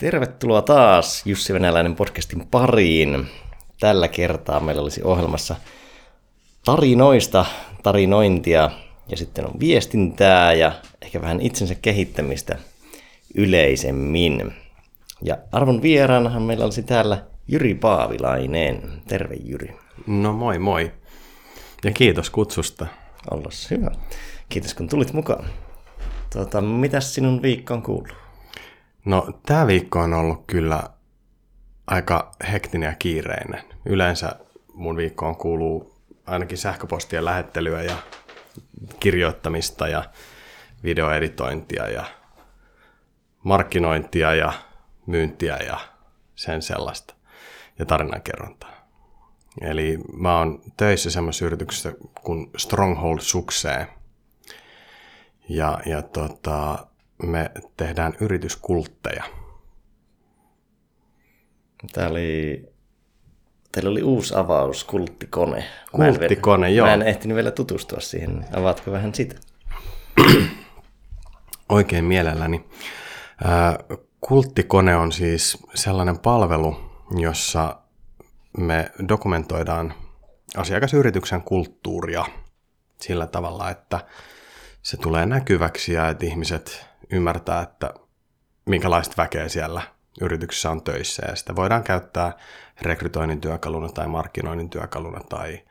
[0.00, 3.26] Tervetuloa taas Jussi Venäläinen podcastin pariin.
[3.80, 5.56] Tällä kertaa meillä olisi ohjelmassa
[6.64, 7.44] tarinoista,
[7.82, 8.70] tarinointia
[9.08, 10.72] ja sitten on viestintää ja
[11.02, 12.58] ehkä vähän itsensä kehittämistä
[13.34, 14.52] yleisemmin.
[15.22, 19.02] Ja arvon vieraanahan meillä olisi täällä Jyri Paavilainen.
[19.08, 19.76] Terve Jyri.
[20.06, 20.92] No moi moi.
[21.84, 22.86] Ja kiitos kutsusta.
[23.30, 23.90] Ollas hyvä.
[24.48, 25.44] Kiitos kun tulit mukaan.
[26.32, 28.29] Tuota, mitäs sinun viikkoon kuuluu?
[29.04, 30.82] No tämä viikko on ollut kyllä
[31.86, 33.64] aika hektinen ja kiireinen.
[33.86, 34.36] Yleensä
[34.74, 35.94] mun viikkoon kuuluu
[36.26, 37.96] ainakin sähköpostien lähettelyä ja
[39.00, 40.04] kirjoittamista ja
[40.84, 42.04] videoeditointia ja
[43.42, 44.52] markkinointia ja
[45.06, 45.78] myyntiä ja
[46.34, 47.14] sen sellaista
[47.78, 48.70] ja tarinankerrontaa.
[49.60, 53.86] Eli mä oon töissä semmoisessa yrityksessä kuin Stronghold Sukseen.
[55.48, 56.86] Ja, ja tota,
[57.22, 59.24] me tehdään yrityskultteja.
[61.92, 62.64] Tää oli,
[63.72, 65.64] teillä oli uusi avaus, kulttikone.
[65.92, 66.86] Kulttikone, mä en, joo.
[66.86, 68.46] Mä en ehtinyt vielä tutustua siihen.
[68.52, 69.36] Avaatko vähän sitä?
[71.68, 72.64] Oikein mielelläni.
[74.20, 76.76] Kulttikone on siis sellainen palvelu,
[77.18, 77.76] jossa
[78.58, 79.94] me dokumentoidaan
[80.56, 82.24] asiakasyrityksen kulttuuria
[83.00, 84.00] sillä tavalla, että
[84.82, 87.94] se tulee näkyväksi ja että ihmiset ymmärtää, että
[88.66, 89.82] minkälaista väkeä siellä
[90.20, 91.22] yrityksessä on töissä.
[91.28, 92.32] Ja sitä voidaan käyttää
[92.82, 95.62] rekrytoinnin työkaluna tai markkinoinnin työkaluna tai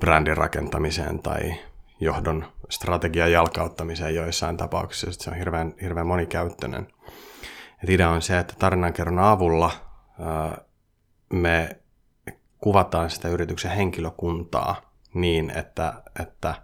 [0.00, 1.54] brändin rakentamiseen tai
[2.00, 5.24] johdon strategian jalkauttamiseen joissain tapauksissa.
[5.24, 6.88] Se on hirveän, hirveän monikäyttöinen.
[7.82, 9.70] Et idea on se, että tarinankerron avulla
[11.32, 11.80] me
[12.58, 16.54] kuvataan sitä yrityksen henkilökuntaa niin, että, että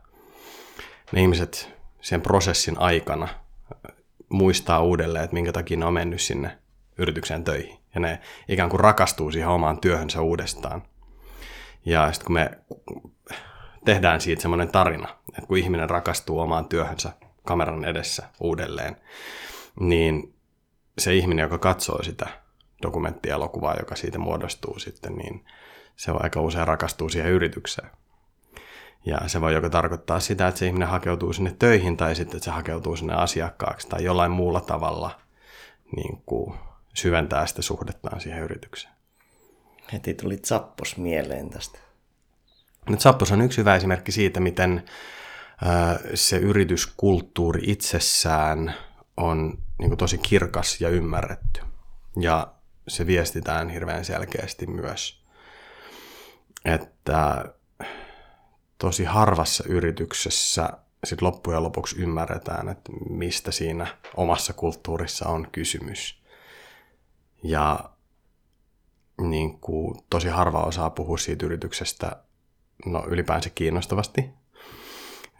[1.12, 3.28] ne ihmiset sen prosessin aikana
[4.28, 6.58] muistaa uudelleen, että minkä takia ne on mennyt sinne
[6.98, 7.78] yritykseen töihin.
[7.94, 10.82] Ja ne ikään kuin rakastuu siihen omaan työhönsä uudestaan.
[11.84, 12.50] Ja sitten kun me
[13.84, 17.12] tehdään siitä semmoinen tarina, että kun ihminen rakastuu omaan työhönsä
[17.44, 18.96] kameran edessä uudelleen,
[19.80, 20.34] niin
[20.98, 22.26] se ihminen, joka katsoo sitä
[22.82, 25.44] dokumenttielokuvaa, joka siitä muodostuu sitten, niin
[25.96, 27.90] se aika usein rakastuu siihen yritykseen.
[29.06, 32.44] Ja se voi joko tarkoittaa sitä, että se ihminen hakeutuu sinne töihin tai sitten, että
[32.44, 35.20] se hakeutuu sinne asiakkaaksi tai jollain muulla tavalla
[35.96, 36.54] niin kuin
[36.94, 38.94] syventää sitä suhdettaan siihen yritykseen.
[39.92, 41.78] Heti tuli Zappos mieleen tästä.
[42.88, 44.84] Nyt Zappos on yksi hyvä esimerkki siitä, miten
[46.14, 48.74] se yrityskulttuuri itsessään
[49.16, 51.60] on niin kuin tosi kirkas ja ymmärretty.
[52.20, 52.52] Ja
[52.88, 55.22] se viestitään hirveän selkeästi myös,
[56.64, 57.44] että
[58.78, 60.68] tosi harvassa yrityksessä
[61.04, 66.22] sit loppujen lopuksi ymmärretään, että mistä siinä omassa kulttuurissa on kysymys.
[67.42, 67.90] Ja
[69.20, 72.16] niin kuin, tosi harva osaa puhua siitä yrityksestä
[72.86, 74.30] no, ylipäänsä kiinnostavasti.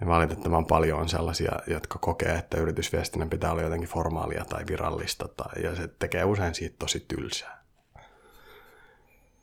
[0.06, 5.62] Valitettavan paljon on sellaisia, jotka kokee, että yritysviestinnän pitää olla jotenkin formaalia tai virallista, tai,
[5.62, 7.55] ja se tekee usein siitä tosi tylsää.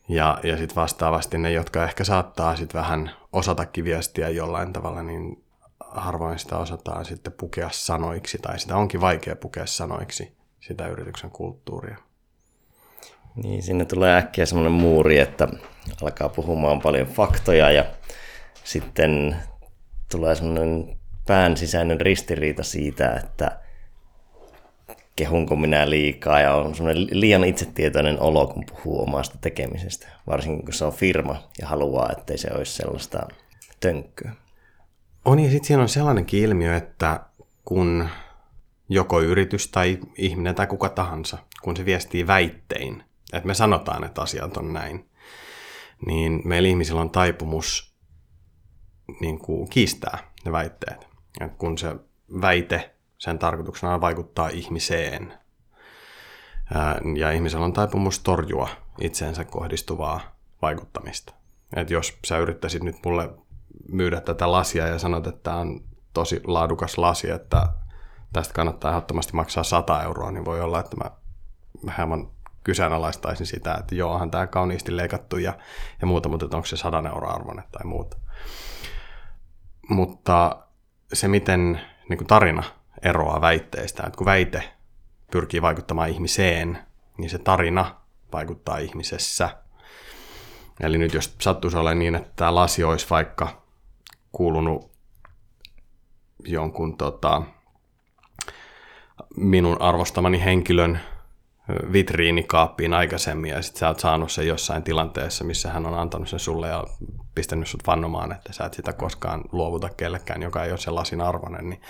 [0.10, 5.44] Ja, ja sitten vastaavasti ne, jotka ehkä saattaa sitten vähän osatakin viestiä jollain tavalla, niin
[5.80, 11.98] harvoin sitä osataan sitten pukea sanoiksi, tai sitä onkin vaikea pukea sanoiksi, sitä yrityksen kulttuuria.
[13.36, 15.48] Niin, sinne tulee äkkiä semmoinen muuri, että
[16.02, 17.86] alkaa puhumaan paljon faktoja ja
[18.64, 19.36] sitten
[20.12, 23.60] tulee semmoinen pään sisäinen ristiriita siitä, että
[25.16, 30.08] kehunko minä liikaa ja on semmoinen liian itsetietoinen olo, kun puhuu omasta tekemisestä.
[30.28, 33.28] Varsinkin kun se on firma ja haluaa, ettei se olisi sellaista
[33.80, 34.34] tönkköä.
[35.26, 37.20] On ja sitten siinä on sellainenkin ilmiö, että
[37.66, 38.10] kun
[38.90, 44.22] joko yritys tai ihminen tai kuka tahansa, kun se viestii väittein, että me sanotaan, että
[44.22, 45.10] asiat on näin,
[46.06, 47.94] niin meillä ihmisillä on taipumus
[49.20, 51.08] niin kuin kiistää ne väitteet.
[51.42, 51.96] Et kun se
[52.42, 52.93] väite
[53.24, 55.34] sen tarkoituksena on vaikuttaa ihmiseen.
[57.16, 58.70] Ja ihmisellä on taipumus torjua
[59.02, 60.20] itseensä kohdistuvaa
[60.62, 61.34] vaikuttamista.
[61.76, 63.30] Et jos sä yrittäisit nyt mulle
[63.90, 65.82] myydä tätä lasia ja sanot, että tämä on
[66.14, 67.68] tosi laadukas lasi, että
[68.34, 71.12] tästä kannattaa ehdottomasti maksaa 100 euroa, niin voi olla, että mä
[71.98, 72.30] hieman
[72.64, 75.54] kyseenalaistaisin sitä, että joohan tämä kauniisti leikattu ja,
[76.02, 78.18] ja muuta, mutta onko se 100 euroa arvoinen tai muuta.
[79.90, 80.66] Mutta
[81.14, 82.64] se, miten niin kuin tarina
[83.04, 84.04] eroaa väitteistä.
[84.04, 84.64] Että kun väite
[85.32, 86.78] pyrkii vaikuttamaan ihmiseen,
[87.18, 87.96] niin se tarina
[88.34, 89.50] vaikuttaa ihmisessä.
[90.80, 93.64] Eli nyt jos sattuisi olemaan niin, että tämä lasi olisi vaikka
[94.32, 94.92] kuulunut
[96.46, 97.42] jonkun tota,
[99.38, 101.00] minun arvostamani henkilön
[101.92, 106.40] vitriinikaappiin aikaisemmin ja sitten sä oot saanut sen jossain tilanteessa, missä hän on antanut sen
[106.40, 106.84] sulle ja
[107.36, 111.22] pistänyt sut vannomaan, että sä et sitä koskaan luovuta kellekään, joka ei ole se lasin
[111.22, 111.82] arvoinen, niin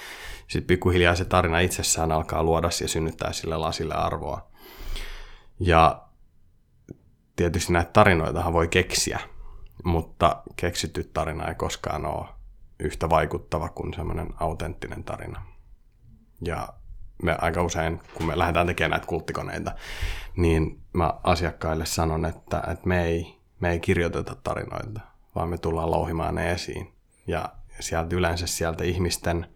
[0.47, 4.47] sitten pikkuhiljaa se tarina itsessään alkaa luoda ja synnyttää sille lasille arvoa.
[5.59, 6.03] Ja
[7.35, 9.19] tietysti näitä tarinoitahan voi keksiä,
[9.83, 12.25] mutta keksitty tarina ei koskaan ole
[12.79, 15.41] yhtä vaikuttava kuin semmoinen autenttinen tarina.
[16.45, 16.67] Ja
[17.23, 19.71] me aika usein, kun me lähdetään tekemään näitä kulttikoneita,
[20.35, 25.01] niin mä asiakkaille sanon, että, että me, ei, me ei kirjoiteta tarinoita,
[25.35, 26.93] vaan me tullaan louhimaan ne esiin.
[27.27, 27.49] Ja
[27.79, 29.47] sieltä yleensä sieltä ihmisten,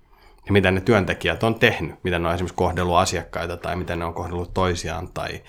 [0.46, 4.06] ja mitä ne työntekijät on tehnyt, miten ne on esimerkiksi kohdellut asiakkaita tai miten ne
[4.06, 5.44] on kohdellut toisiaan tai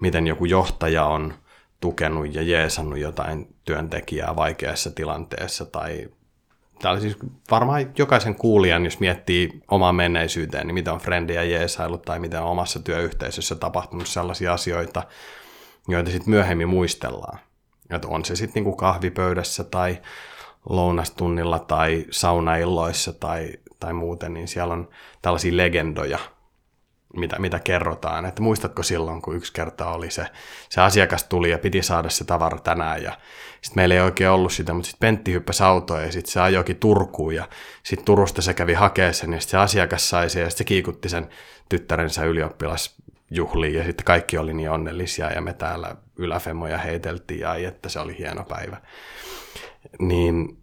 [0.00, 1.34] miten joku johtaja on
[1.80, 6.08] tukenut ja jeesannut jotain työntekijää vaikeassa tilanteessa tai
[6.82, 7.16] Täällä siis
[7.50, 12.50] varmaan jokaisen kuulijan, jos miettii omaa menneisyyteen, niin mitä on frendejä jeesailut tai mitä on
[12.50, 15.02] omassa työyhteisössä tapahtunut sellaisia asioita,
[15.88, 17.38] joita sitten myöhemmin muistellaan.
[17.90, 19.98] Että on se sitten niinku kahvipöydässä tai
[20.68, 24.88] lounastunnilla tai saunailloissa tai, tai muuten, niin siellä on
[25.22, 26.18] tällaisia legendoja–
[27.16, 28.24] mitä, mitä kerrotaan.
[28.24, 30.26] Että muistatko silloin, kun yksi kerta oli se,
[30.68, 33.12] se asiakas tuli ja piti saada se tavara tänään ja
[33.66, 36.76] sitten meillä ei oikein ollut sitä, mutta sitten Pentti hyppäsi autoon ja sitten se ajoikin
[36.76, 37.48] Turkuun ja
[37.82, 40.68] sitten Turusta se kävi hakea sen ja sitten se asiakas sai sen ja sitten se
[40.68, 41.28] kiikutti sen
[41.68, 47.88] tyttärensä ylioppilasjuhliin ja sitten kaikki oli niin onnellisia ja me täällä yläfemmoja heiteltiin ja että
[47.88, 48.76] se oli hieno päivä.
[49.98, 50.58] Niin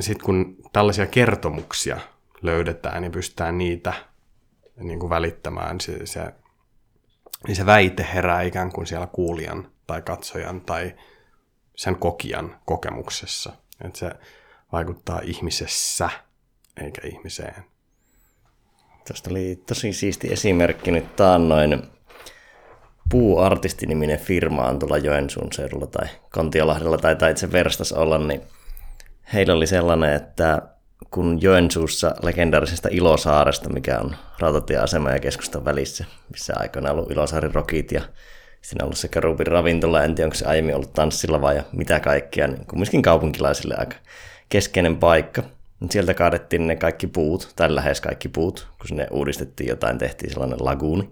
[0.00, 1.96] sitten kun tällaisia kertomuksia
[2.42, 3.92] löydetään niin pystytään niitä
[4.76, 6.34] niin kuin välittämään, se, se,
[7.46, 10.94] niin se väite herää ikään kuin siellä kuulijan tai katsojan tai
[11.76, 13.52] sen kokijan kokemuksessa.
[13.84, 14.10] Että se
[14.72, 16.10] vaikuttaa ihmisessä
[16.82, 17.64] eikä ihmiseen.
[19.06, 21.82] Tuosta oli tosi siisti esimerkki nyt taannoin.
[23.10, 28.42] Puuartistiniminen firma on tuolla Joensuun seudulla tai Kontiolahdella tai itse verstas olla, niin
[29.32, 30.62] heillä oli sellainen, että
[31.10, 37.92] kun Joensuussa legendaarisesta Ilosaaresta, mikä on rautatieasema ja keskustan välissä, missä aikoinaan ollut Ilosaarin rokit
[37.92, 38.02] ja
[38.66, 42.00] siinä ollut se Karubin ravintola, en tiedä onko se aiemmin ollut tanssilla vai ja mitä
[42.00, 43.96] kaikkea, niin kumminkin kaupunkilaisille aika
[44.48, 45.42] keskeinen paikka.
[45.90, 50.58] Sieltä kaadettiin ne kaikki puut, tai lähes kaikki puut, kun sinne uudistettiin jotain, tehtiin sellainen
[50.60, 51.10] laguuni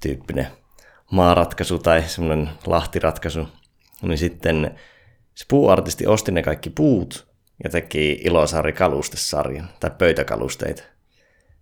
[0.00, 0.46] tyyppinen
[1.10, 3.48] maaratkaisu tai semmoinen lahtiratkaisu.
[4.02, 4.78] Niin sitten
[5.34, 7.28] se puuartisti osti ne kaikki puut
[7.64, 10.82] ja teki Ilosaari kalustesarjan tai pöytäkalusteita.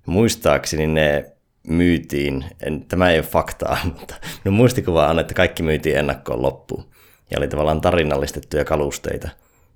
[0.07, 1.36] Muistaakseni ne
[1.67, 4.15] myytiin, en, tämä ei ole faktaa, mutta
[4.45, 6.85] no muistikuva on, että kaikki myytiin ennakkoon loppuun.
[7.31, 9.29] Ja oli tavallaan tarinallistettuja kalusteita,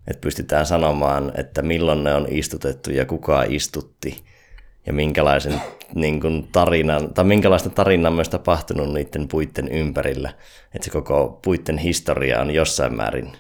[0.09, 4.25] että pystytään sanomaan, että milloin ne on istutettu ja kuka istutti
[4.87, 5.61] ja minkälaisen
[5.95, 10.35] niin kuin tarinan, tai minkälaista tarinaa myös tapahtunut niiden puitten ympärillä.
[10.75, 13.33] Että se koko puitten historia on jossain määrin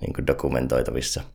[0.00, 1.22] niin kuin dokumentoitavissa–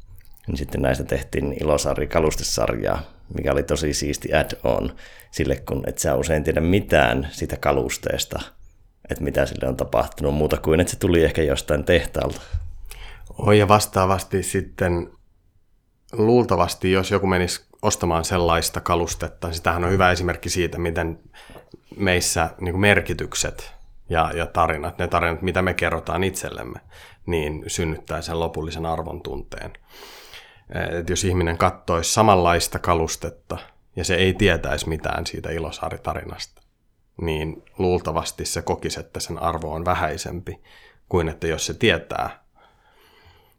[0.50, 3.02] niin sitten näistä tehtiin Ilosaari kalustesarjaa,
[3.34, 4.96] mikä oli tosi siisti add-on
[5.32, 8.40] sille, kun et sä usein tiedä mitään siitä kalusteesta,
[9.10, 12.42] että mitä sille on tapahtunut, muuta kuin että se tuli ehkä jostain tehtaalta.
[13.38, 15.10] Oi ja vastaavasti sitten
[16.12, 21.20] luultavasti, jos joku menisi ostamaan sellaista kalustetta, niin sitähän on hyvä esimerkki siitä, miten
[21.98, 23.74] meissä niin merkitykset
[24.10, 26.80] ja, ja tarinat, ne tarinat, mitä me kerrotaan itsellemme,
[27.26, 29.74] niin synnyttää sen lopullisen arvon tunteen
[30.70, 33.58] että jos ihminen kattoisi samanlaista kalustetta
[33.96, 36.62] ja se ei tietäisi mitään siitä Ilosaari-tarinasta,
[37.22, 40.62] niin luultavasti se kokisi, että sen arvo on vähäisempi
[41.10, 42.44] kuin että jos se tietää.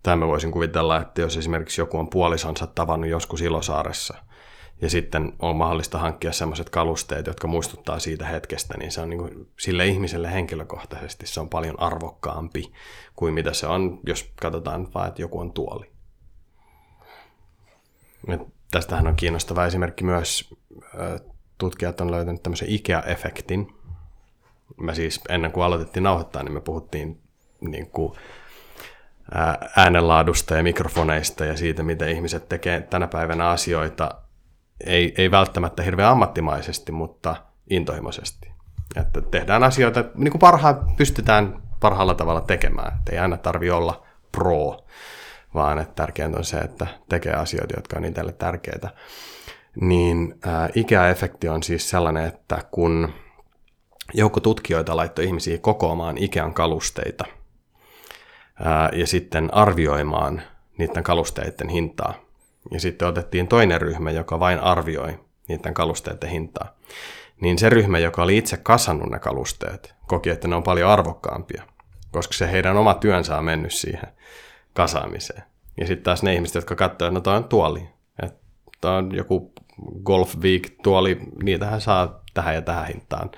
[0.02, 4.14] Tai mä voisin kuvitella, että jos esimerkiksi joku on puolisonsa tavannut joskus Ilosaaressa
[4.82, 9.18] ja sitten on mahdollista hankkia sellaiset kalusteet, jotka muistuttaa siitä hetkestä, niin se on niin
[9.18, 12.72] kuin, sille ihmiselle henkilökohtaisesti se on paljon arvokkaampi
[13.16, 15.89] kuin mitä se on, jos katsotaan vaan, että joku on tuoli.
[18.28, 20.54] Et tästähän on kiinnostava esimerkki myös.
[21.58, 23.74] Tutkijat on löytänyt tämmöisen IKEA-efektin.
[24.76, 27.20] Mä siis ennen kuin aloitettiin nauhoittaa, niin me puhuttiin
[27.60, 28.12] niin kuin
[29.76, 34.14] äänenlaadusta ja mikrofoneista ja siitä, miten ihmiset tekee tänä päivänä asioita,
[34.86, 37.36] ei, ei välttämättä hirveän ammattimaisesti, mutta
[37.70, 38.50] intohimoisesti.
[38.96, 42.98] Että tehdään asioita, niin kuin parha, pystytään parhaalla tavalla tekemään.
[42.98, 44.76] Että ei aina tarvi olla pro
[45.54, 48.90] vaan että tärkeintä on se, että tekee asioita, jotka on itselle tärkeitä.
[49.80, 53.12] Niin ää, Ikea-efekti on siis sellainen, että kun
[54.14, 57.24] joukko tutkijoita laittoi ihmisiä kokoamaan Ikean kalusteita
[58.64, 60.42] ää, ja sitten arvioimaan
[60.78, 62.14] niiden kalusteiden hintaa.
[62.70, 66.76] Ja sitten otettiin toinen ryhmä, joka vain arvioi niiden kalusteiden hintaa.
[67.40, 71.62] niin se ryhmä, joka oli itse kasannut ne kalusteet, koki, että ne on paljon arvokkaampia,
[72.12, 74.08] koska se heidän oma työnsä on mennyt siihen
[74.72, 75.42] kasaamiseen.
[75.80, 77.88] Ja sitten taas ne ihmiset, jotka katsoivat, että no toi on tuoli,
[78.22, 79.52] että on joku
[80.04, 83.30] Golf Week tuoli, niitähän saa tähän ja tähän hintaan.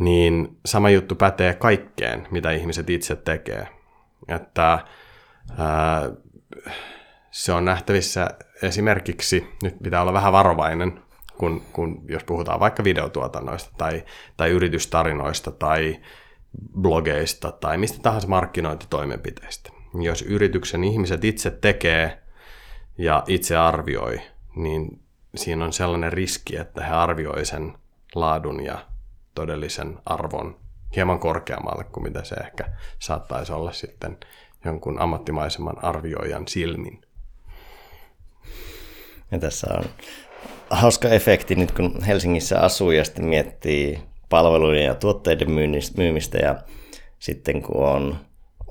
[0.00, 3.68] Niin sama juttu pätee kaikkeen, mitä ihmiset itse tekee.
[4.28, 4.78] Että
[5.58, 6.10] ää,
[7.30, 8.28] se on nähtävissä
[8.62, 11.02] esimerkiksi, nyt pitää olla vähän varovainen,
[11.38, 14.04] kun, kun jos puhutaan vaikka videotuotannoista tai,
[14.36, 16.00] tai yritystarinoista tai
[16.80, 19.79] blogeista tai mistä tahansa markkinointitoimenpiteistä.
[19.94, 22.22] Jos yrityksen ihmiset itse tekee
[22.98, 24.20] ja itse arvioi,
[24.56, 25.02] niin
[25.34, 27.74] siinä on sellainen riski, että he arvioi sen
[28.14, 28.86] laadun ja
[29.34, 30.56] todellisen arvon
[30.96, 32.64] hieman korkeammalle kuin mitä se ehkä
[32.98, 34.18] saattaisi olla sitten
[34.64, 37.00] jonkun ammattimaisemman arvioijan silmin.
[39.30, 39.84] Ja tässä on
[40.70, 45.50] hauska efekti nyt, kun Helsingissä asuu ja sitten miettii palvelujen ja tuotteiden
[45.96, 46.62] myymistä ja
[47.18, 48.16] sitten kun on,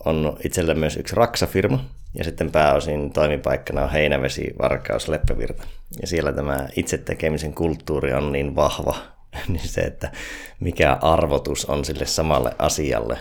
[0.06, 5.63] on itsellä myös yksi raksafirma ja sitten pääosin toimipaikkana on Heinävesi, Varkaus, Leppävirta.
[6.01, 8.96] Ja siellä tämä itse tekemisen kulttuuri on niin vahva,
[9.48, 10.12] niin se, että
[10.60, 13.18] mikä arvotus on sille samalle asialle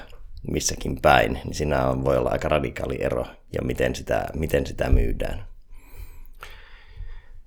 [0.50, 4.90] missäkin päin, niin siinä on, voi olla aika radikaali ero ja miten sitä, miten sitä
[4.90, 5.44] myydään.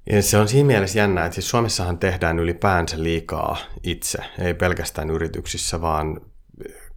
[0.10, 5.10] Ja se on siinä mielessä jännä, että siis Suomessahan tehdään ylipäänsä liikaa itse, ei pelkästään
[5.10, 6.22] yrityksissä, vaan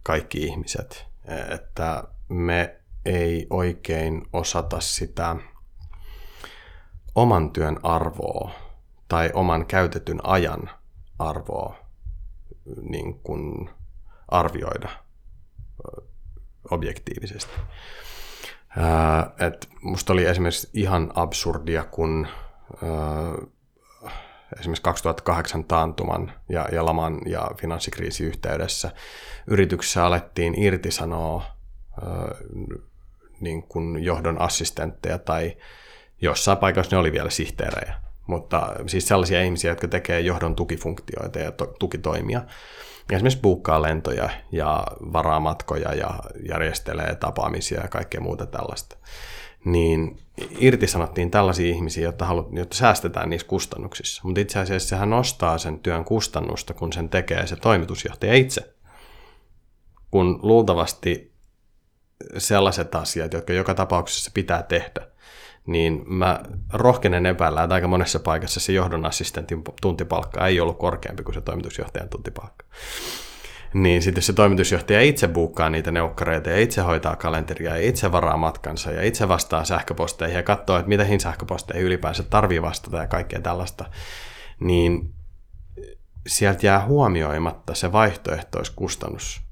[0.03, 1.05] kaikki ihmiset.
[1.49, 5.35] Että me ei oikein osata sitä
[7.15, 8.51] oman työn arvoa
[9.07, 10.69] tai oman käytetyn ajan
[11.19, 11.75] arvoa
[12.89, 13.69] niin kuin
[14.27, 14.89] arvioida
[16.71, 17.53] objektiivisesti.
[19.39, 22.27] Et musta oli esimerkiksi ihan absurdia, kun
[24.59, 28.91] esimerkiksi 2008 taantuman ja, ja laman ja finanssikriisin yhteydessä
[29.47, 31.54] yrityksessä alettiin irtisanoa
[33.39, 35.57] niin kuin johdon assistentteja tai
[36.21, 37.95] jossain paikassa ne oli vielä sihteerejä.
[38.27, 42.41] Mutta siis sellaisia ihmisiä, jotka tekee johdon tukifunktioita ja to- tukitoimia.
[43.11, 44.83] Esimerkiksi buukkaa lentoja ja
[45.13, 48.97] varaa matkoja ja järjestelee tapaamisia ja kaikkea muuta tällaista.
[49.65, 50.19] Niin
[50.59, 54.21] irtisanottiin tällaisia ihmisiä, jotta, halu, jotta säästetään niissä kustannuksissa.
[54.25, 58.73] Mutta itse asiassa sehän nostaa sen työn kustannusta, kun sen tekee se toimitusjohtaja itse.
[60.11, 61.34] Kun luultavasti
[62.37, 65.07] sellaiset asiat, jotka joka tapauksessa pitää tehdä,
[65.65, 66.39] niin mä
[66.73, 71.41] rohkenen epäillä, että aika monessa paikassa se johdon assistentin tuntipalkka ei ollut korkeampi kuin se
[71.41, 72.65] toimitusjohtajan tuntipalkka.
[73.73, 78.11] Niin sitten jos se toimitusjohtaja itse buukkaa niitä neukkareita ja itse hoitaa kalenteria ja itse
[78.11, 83.07] varaa matkansa ja itse vastaa sähköposteihin ja katsoo, että mihin sähköposteihin ylipäänsä tarvii vastata ja
[83.07, 83.85] kaikkea tällaista,
[84.59, 85.13] niin
[86.27, 89.44] sieltä jää huomioimatta se vaihtoehtoiskustannus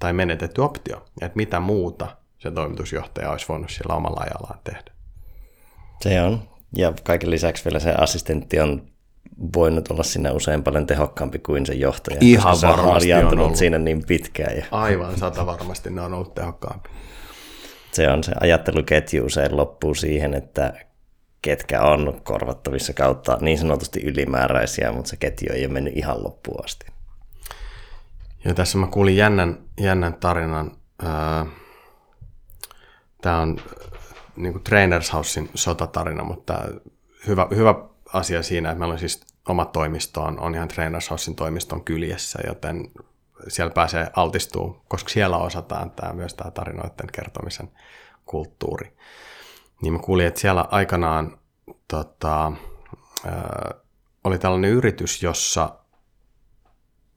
[0.00, 4.92] tai menetetty optio, että mitä muuta se toimitusjohtaja olisi voinut sillä omalla ajallaan tehdä.
[6.00, 6.42] Se on.
[6.76, 8.86] Ja kaiken lisäksi vielä se assistentti on
[9.54, 12.18] voinut olla siinä usein paljon tehokkaampi kuin se johtaja.
[12.20, 13.56] Ihan se varmasti on, on ollut.
[13.56, 14.56] siinä niin pitkään.
[14.56, 16.90] Ja Aivan sata varmasti ne on ollut tehokkaampi.
[17.92, 20.72] Se on se ajatteluketju usein loppuu siihen, että
[21.42, 26.64] ketkä on korvattavissa kautta niin sanotusti ylimääräisiä, mutta se ketju ei ole mennyt ihan loppuun
[26.64, 26.86] asti.
[28.44, 30.76] Ja tässä mä kuulin jännän, jännän tarinan.
[33.22, 33.60] Tämä on
[34.36, 36.58] niin kuin Trainers Housein sotatarina, mutta
[37.26, 37.74] hyvä, hyvä
[38.12, 42.38] asia siinä, että meillä on siis oma toimisto on, on ihan Trainers Housein toimiston kyljessä,
[42.46, 42.90] joten
[43.48, 47.70] siellä pääsee altistuu, koska siellä osataan tämä, myös tämä tarinoiden kertomisen
[48.24, 48.96] kulttuuri.
[49.82, 51.38] Niin mä kuulin, että siellä aikanaan
[51.88, 52.52] tota,
[53.26, 53.74] ää,
[54.24, 55.78] oli tällainen yritys, jossa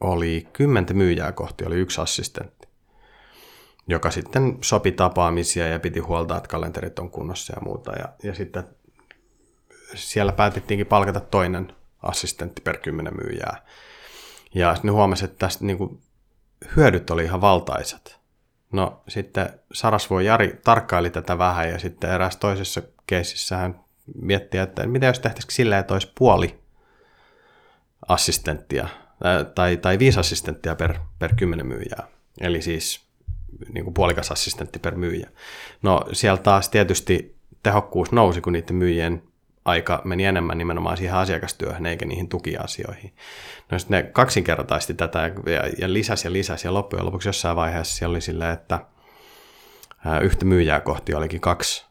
[0.02, 2.68] oli kymmentä myyjää kohti, oli yksi assistentti,
[3.88, 7.92] joka sitten sopi tapaamisia ja piti huolta, että kalenterit on kunnossa ja muuta.
[7.92, 8.64] Ja, ja sitten
[9.96, 13.66] siellä päätettiinkin palkata toinen assistentti per kymmenen myyjää.
[14.56, 16.02] Ja sitten huomasi, että tästä niin kuin,
[16.76, 18.20] hyödyt oli ihan valtaiset.
[18.72, 23.80] No sitten Sarasvuo Jari tarkkaili tätä vähän ja sitten eräs toisessa keisissä hän
[24.22, 26.60] mietti, että mitä jos tehtäisiin silleen, että olisi puoli
[28.08, 28.88] assistenttia
[29.56, 32.08] tai, tai viisi assistenttia per, per kymmenen myyjää.
[32.42, 33.08] Eli siis
[33.74, 35.30] niin kuin puolikas assistentti per myyjä.
[35.82, 39.24] No siellä taas tietysti tehokkuus nousi, kun niiden myyjien
[39.66, 43.14] aika meni enemmän nimenomaan siihen asiakastyöhön eikä niihin tukiasioihin.
[43.72, 47.96] No sitten ne kaksinkertaisti tätä ja, ja lisäsi ja lisäsi ja loppujen lopuksi jossain vaiheessa
[47.96, 48.80] siellä oli silleen, että
[50.22, 51.86] yhtä myyjää kohti olikin kaksi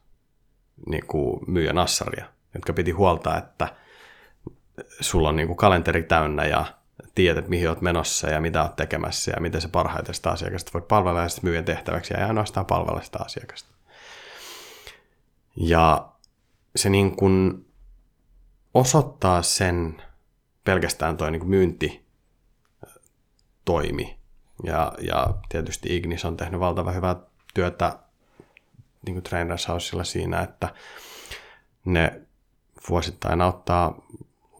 [0.89, 3.69] niin kuin myyjän assaria, jotka piti huolta, että
[5.01, 6.65] sulla on niin kuin kalenteri täynnä ja
[7.15, 10.89] tiedät, mihin olet menossa ja mitä olet tekemässä ja miten se parhaiten sitä asiakasta voit
[10.89, 13.75] palvella ja sitten myyjän tehtäväksi ja ainoastaan palvella sitä asiakasta.
[15.57, 16.09] Ja
[16.77, 17.67] se niin kuin
[18.75, 20.03] osoittaa sen
[20.65, 22.07] pelkästään toi niin myynti
[23.65, 24.19] toimi.
[24.65, 27.17] Ja, ja tietysti Ignis on tehnyt valtavan hyvää
[27.55, 27.99] työtä
[29.07, 30.69] niin kuin siinä, että
[31.85, 32.21] ne
[32.89, 34.07] vuosittain auttaa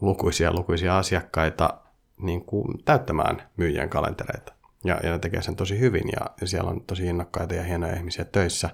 [0.01, 1.81] lukuisia lukuisia asiakkaita
[2.21, 4.53] niin kuin täyttämään myyjien kalentereita.
[4.85, 7.97] Ja, ja ne tekee sen tosi hyvin ja, ja siellä on tosi innokkaita ja hienoja
[7.97, 8.71] ihmisiä töissä.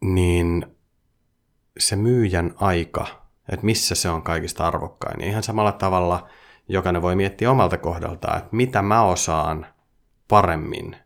[0.00, 0.66] Niin
[1.78, 3.06] se myyjän aika,
[3.48, 6.28] että missä se on kaikista arvokkain, niin ihan samalla tavalla
[6.68, 9.66] jokainen voi miettiä omalta kohdaltaan, että mitä mä osaan
[10.28, 10.96] paremmin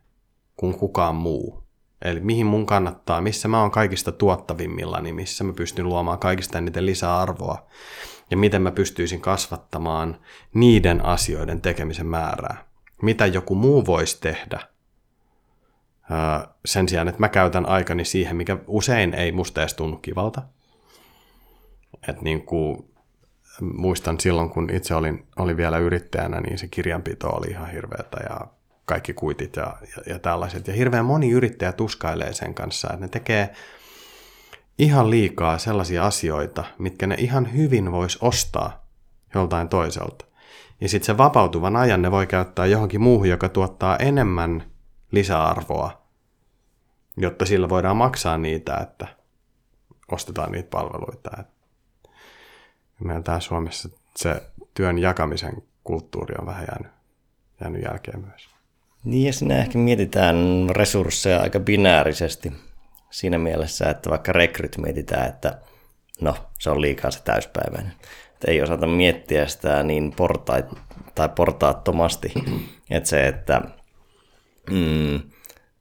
[0.57, 1.63] kuin kukaan muu.
[2.01, 6.57] Eli mihin mun kannattaa, missä mä oon kaikista tuottavimmilla, niin missä mä pystyn luomaan kaikista
[6.57, 7.67] eniten lisäarvoa
[8.31, 10.19] ja miten mä pystyisin kasvattamaan
[10.53, 12.65] niiden asioiden tekemisen määrää.
[13.01, 14.59] Mitä joku muu voisi tehdä
[16.65, 20.41] sen sijaan, että mä käytän aikani siihen, mikä usein ei musta edes tunnu kivalta.
[22.07, 22.91] Et niin kuin,
[23.61, 28.47] muistan silloin, kun itse olin, olin vielä yrittäjänä, niin se kirjanpito oli ihan hirveätä ja
[28.85, 30.67] kaikki kuitit ja, ja, ja tällaiset.
[30.67, 33.53] Ja hirveän moni yrittäjä tuskailee sen kanssa, että ne tekee
[34.79, 38.85] ihan liikaa sellaisia asioita, mitkä ne ihan hyvin vois ostaa
[39.35, 40.25] joltain toiselta.
[40.81, 44.63] Ja sitten se vapautuvan ajan ne voi käyttää johonkin muuhun, joka tuottaa enemmän
[45.11, 46.01] lisäarvoa,
[47.17, 49.07] jotta sillä voidaan maksaa niitä, että
[50.11, 51.43] ostetaan niitä palveluita.
[53.03, 54.41] Meillä täällä Suomessa se
[54.73, 56.91] työn jakamisen kulttuuri on vähän jäänyt,
[57.61, 58.49] jäänyt jälkeen myös.
[59.03, 60.35] Niin ja sinä ehkä mietitään
[60.69, 62.53] resursseja aika binäärisesti
[63.09, 65.57] siinä mielessä, että vaikka rekryt mietitään, että
[66.21, 67.93] no se on liikaa se täyspäiväinen.
[68.33, 70.65] Että ei osata miettiä sitä niin portait,
[71.15, 72.33] tai portaattomasti,
[72.91, 73.61] että se, että
[74.71, 75.19] mm,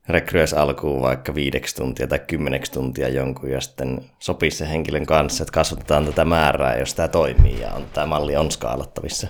[0.08, 5.42] rekryys alkuun vaikka viideksi tuntia tai kymmeneksi tuntia jonkun ja sitten sopii se henkilön kanssa,
[5.42, 9.28] että kasvatetaan tätä määrää, jos tämä toimii ja on, tämä malli on skaalattavissa.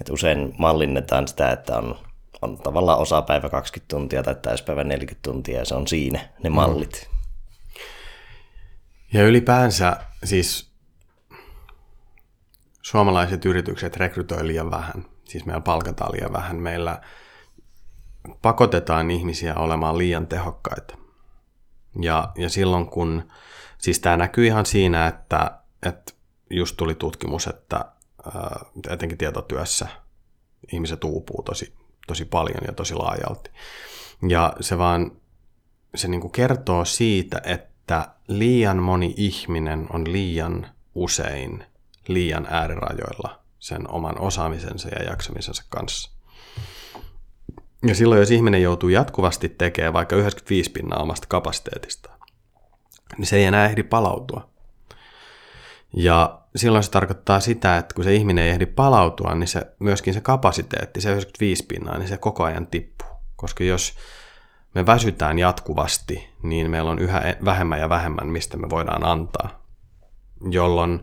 [0.00, 1.98] Että usein mallinnetaan sitä, että on
[2.42, 6.54] on tavallaan osapäivä 20 tuntia tai täyspäivä 40 tuntia ja se on siinä ne mm.
[6.54, 7.08] mallit.
[9.12, 10.70] Ja ylipäänsä siis
[12.82, 15.04] suomalaiset yritykset rekrytoi liian vähän.
[15.24, 16.56] Siis meillä palkataan liian vähän.
[16.56, 17.00] Meillä
[18.42, 20.98] pakotetaan ihmisiä olemaan liian tehokkaita.
[22.00, 23.28] Ja, ja silloin kun,
[23.78, 26.12] siis tämä näkyy ihan siinä, että, että
[26.50, 27.84] just tuli tutkimus, että
[28.90, 29.88] etenkin tietotyössä
[30.72, 31.74] ihmiset uupuu tosi
[32.06, 33.50] tosi paljon ja tosi laajalti.
[34.28, 35.12] Ja se vaan
[35.94, 37.75] se niin kertoo siitä, että
[38.28, 41.64] liian moni ihminen on liian usein
[42.08, 46.10] liian äärirajoilla sen oman osaamisensa ja jaksamisensa kanssa.
[47.86, 52.18] Ja silloin, jos ihminen joutuu jatkuvasti tekemään vaikka 95 pinnaa omasta kapasiteetistaan,
[53.18, 54.48] niin se ei enää ehdi palautua.
[55.96, 60.14] Ja silloin se tarkoittaa sitä, että kun se ihminen ei ehdi palautua, niin se, myöskin
[60.14, 63.08] se kapasiteetti, se 95 pinnaa, niin se koko ajan tippuu.
[63.36, 63.94] Koska jos
[64.76, 69.66] me väsytään jatkuvasti, niin meillä on yhä vähemmän ja vähemmän, mistä me voidaan antaa.
[70.50, 71.00] Jolloin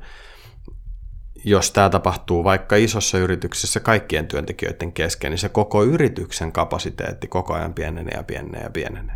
[1.45, 7.53] jos tämä tapahtuu vaikka isossa yrityksessä kaikkien työntekijöiden kesken, niin se koko yrityksen kapasiteetti koko
[7.53, 9.15] ajan pienenee ja pienenee ja pienenee.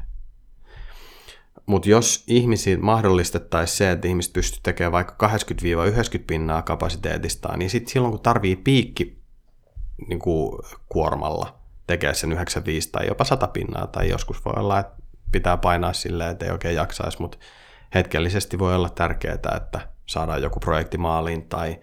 [1.65, 5.39] Mutta jos ihmisiin mahdollistettaisiin se, että ihmiset pystyvät tekemään vaikka 80-90
[6.27, 9.21] pinnaa kapasiteetistaan, niin sitten silloin kun tarvii piikki
[10.07, 11.56] niin kuin kuormalla
[11.87, 14.95] tekee sen 95 tai jopa 100 pinnaa, tai joskus voi olla, että
[15.31, 17.37] pitää painaa silleen, että ei oikein jaksaisi, mutta
[17.95, 21.79] hetkellisesti voi olla tärkeää, että saadaan joku projekti maaliin tai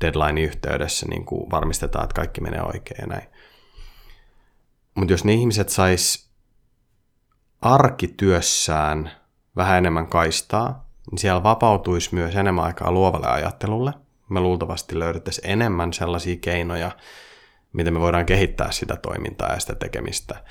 [0.00, 3.28] deadline yhteydessä niin kuin varmistetaan, että kaikki menee oikein ja näin.
[4.94, 6.30] Mutta jos ne ihmiset sais
[7.60, 9.10] arkityössään
[9.56, 13.92] vähän enemmän kaistaa, niin siellä vapautuisi myös enemmän aikaa luovalle ajattelulle.
[14.28, 16.90] Me luultavasti löydettäisiin enemmän sellaisia keinoja,
[17.74, 20.44] miten me voidaan kehittää sitä toimintaa ja sitä tekemistä.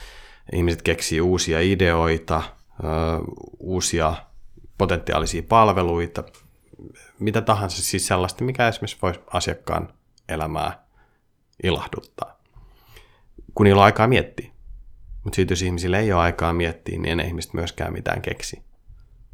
[0.54, 2.44] Ihmiset keksii uusia ideoita,
[3.60, 4.16] uusia
[4.78, 6.24] potentiaalisia palveluita,
[7.20, 9.94] mitä tahansa, siis sellaista, mikä esimerkiksi voisi asiakkaan
[10.30, 10.86] elämää
[11.64, 12.40] ilahduttaa,
[13.56, 14.50] kun niillä on aikaa miettiä.
[15.24, 18.64] Mutta sitten jos ihmisillä ei ole aikaa miettiä, niin ei ihmiset myöskään mitään keksi.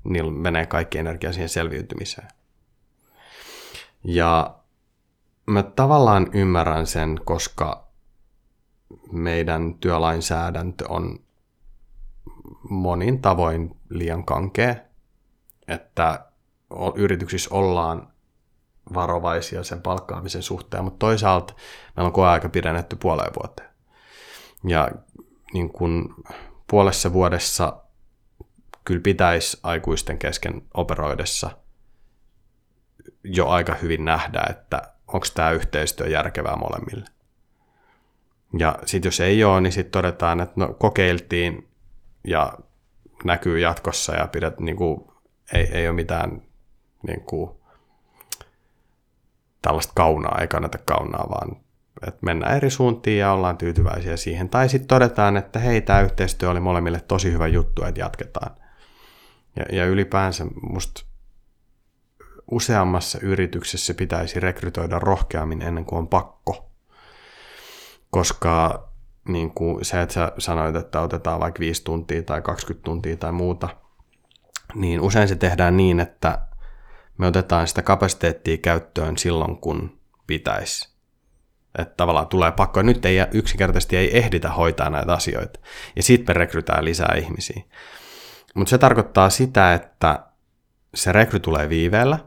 [0.04, 2.28] Niillä menee kaikki energia siihen selviytymiseen.
[4.04, 4.59] Ja
[5.60, 7.88] mä tavallaan ymmärrän sen, koska
[9.12, 11.20] meidän työlainsäädäntö on
[12.70, 14.76] monin tavoin liian kankea,
[15.68, 16.26] että
[16.96, 18.14] yrityksissä ollaan
[18.94, 21.54] varovaisia sen palkkaamisen suhteen, mutta toisaalta
[21.96, 23.70] meillä on koeaika pidennetty puoleen vuoteen.
[24.64, 24.90] Ja
[25.54, 26.16] niin kun
[26.68, 27.82] puolessa vuodessa
[28.86, 31.50] kyllä pitäisi aikuisten kesken operoidessa
[33.24, 34.94] jo aika hyvin nähdä, että
[35.34, 37.06] tämä yhteistyö järkevää molemmille.
[38.60, 41.68] Ja sitten jos ei ole, niin sitten todetaan, että no, kokeiltiin
[42.28, 42.54] ja
[43.24, 45.08] näkyy jatkossa ja pidät, niin kuin,
[45.54, 46.42] ei, ei ole mitään
[47.08, 47.52] niin kuin,
[49.62, 51.56] tällaista kaunaa, ei kannata kaunaa, vaan
[52.08, 54.50] että mennään eri suuntiin ja ollaan tyytyväisiä siihen.
[54.50, 58.52] Tai sitten todetaan, että hei, tämä yhteistyö oli molemmille tosi hyvä juttu, että jatketaan.
[59.56, 61.06] Ja, ja ylipäänsä musta
[62.52, 66.70] useammassa yrityksessä pitäisi rekrytoida rohkeammin ennen kuin on pakko.
[68.10, 68.88] Koska
[69.28, 73.32] niin kuin se, että sä sanoit, että otetaan vaikka 5 tuntia tai 20 tuntia tai
[73.32, 73.70] muuta,
[74.76, 76.42] niin usein se tehdään niin, että
[77.18, 80.90] me otetaan sitä kapasiteettia käyttöön silloin, kun pitäisi.
[81.78, 85.60] Että tavallaan tulee pakko, nyt ei yksinkertaisesti ei ehditä hoitaa näitä asioita.
[85.96, 87.64] Ja sitten me rekrytään lisää ihmisiä.
[88.56, 90.26] Mutta se tarkoittaa sitä, että
[90.96, 92.20] se rekry tulee viiveellä,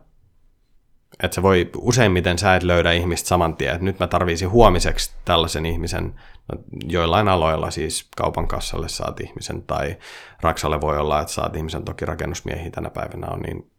[1.22, 5.12] että se voi, useimmiten sä et löydä ihmistä saman tien, että nyt mä tarvisin huomiseksi
[5.24, 6.20] tällaisen ihmisen,
[6.52, 9.96] no, joillain aloilla siis kaupan kassalle saat ihmisen, tai
[10.40, 13.70] Raksalle voi olla, että saat ihmisen, toki rakennusmiehiä tänä päivänä on niin,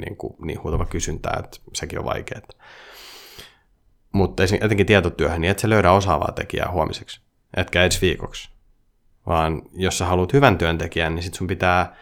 [0.00, 2.40] niin, kuin, niin huutava kysyntää, että sekin on vaikeaa.
[4.12, 7.20] Mutta etenkin tietotyöhön, niin et sä löydä osaavaa tekijää huomiseksi,
[7.56, 8.50] etkä edes viikoksi.
[9.26, 11.96] Vaan jos sä haluat hyvän työntekijän, niin sit sun pitää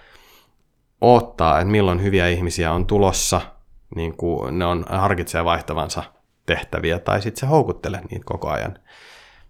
[1.01, 3.41] odottaa, että milloin hyviä ihmisiä on tulossa–
[3.97, 6.03] niin kuin ne on harkitsee vaihtavansa
[6.47, 8.79] tehtäviä, tai sitten se houkuttelee niitä koko ajan,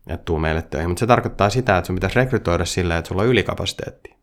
[0.07, 0.91] että tuu meille töihin.
[0.91, 4.17] Mutta se tarkoittaa sitä, että sun pitäisi rekrytoida sillä, että sulla on ylikapasiteetti.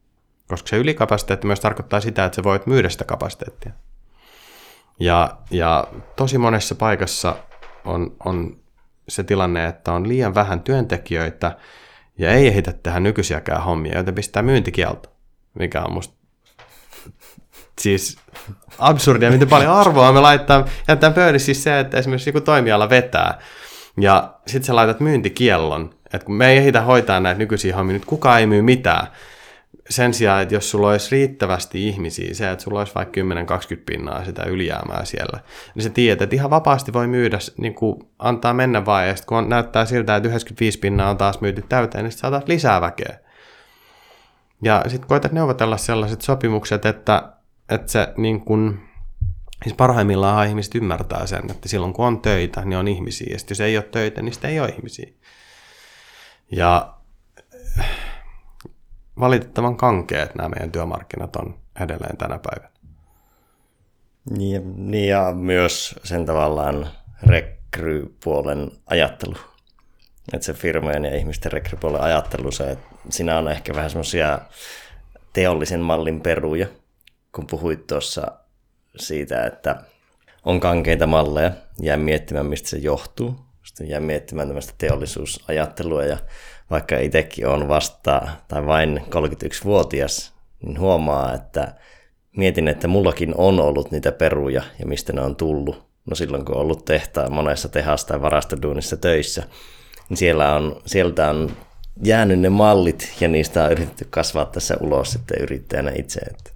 [0.48, 3.72] Koska se ylikapasiteetti myös tarkoittaa sitä, että sä voit myydä sitä kapasiteettia.
[5.00, 7.36] Ja, ja tosi monessa paikassa
[7.86, 8.58] on, on
[9.08, 11.58] se tilanne, että on liian vähän työntekijöitä
[12.18, 15.10] ja ei ehditä tehdä nykyisiäkään hommia, joten pistää myyntikielto,
[15.60, 16.16] mikä on musta
[17.82, 18.18] siis
[18.80, 23.40] absurdia, miten paljon arvoa me laittaa, jättää pöydissä siis se, että esimerkiksi joku toimiala vetää,
[24.02, 28.06] ja sitten sä laitat myyntikiellon, että kun me ei ehditä hoitaa näitä nykyisiä hommia, nyt
[28.06, 29.08] kukaan ei myy mitään,
[29.90, 33.24] sen sijaan, että jos sulla olisi riittävästi ihmisiä, se, että sulla olisi vaikka 10-20
[33.86, 35.40] pinnaa sitä ylijäämää siellä,
[35.76, 39.28] niin sä tiedät, että ihan vapaasti voi myydä, niin kuin antaa mennä vaan, ja sitten
[39.28, 43.20] kun näyttää siltä, että 95 pinnaa on taas myyty täyteen, niin sitten lisää väkeä.
[44.62, 47.35] Ja sitten koetat neuvotella sellaiset sopimukset, että
[47.70, 48.80] että se niin kun,
[49.64, 53.62] siis parhaimmillaan ihmiset ymmärtää sen, että silloin kun on töitä, niin on ihmisiä, ja jos
[53.62, 55.10] ei ole töitä, niin sitten ei ole ihmisiä.
[56.52, 56.96] Ja
[59.20, 62.76] valitettavan kankeet nämä meidän työmarkkinat on edelleen tänä päivänä.
[64.38, 66.90] Niin, niin ja myös sen tavallaan
[67.24, 69.36] rekrypuolen ajattelu.
[70.34, 74.40] Että se firmojen ja ihmisten rekrypuolen ajattelu, se, että siinä on ehkä vähän semmoisia
[75.34, 76.68] teollisen mallin peruja,
[77.36, 78.32] kun puhuit tuossa
[78.98, 79.76] siitä, että
[80.46, 83.36] on kankeita malleja, jää miettimään, mistä se johtuu.
[83.64, 86.18] Sitten jää miettimään tämmöistä teollisuusajattelua ja
[86.72, 91.74] vaikka itsekin on vasta tai vain 31-vuotias, niin huomaa, että
[92.38, 95.86] mietin, että mullakin on ollut niitä peruja ja mistä ne on tullut.
[96.10, 99.44] No silloin kun on ollut tehtaan monessa tehasta tai varastoduunissa töissä,
[100.10, 101.52] niin siellä on, sieltä on
[102.04, 106.20] jäänyt ne mallit ja niistä on yritetty kasvaa tässä ulos sitten yrittäjänä itse.
[106.20, 106.55] Että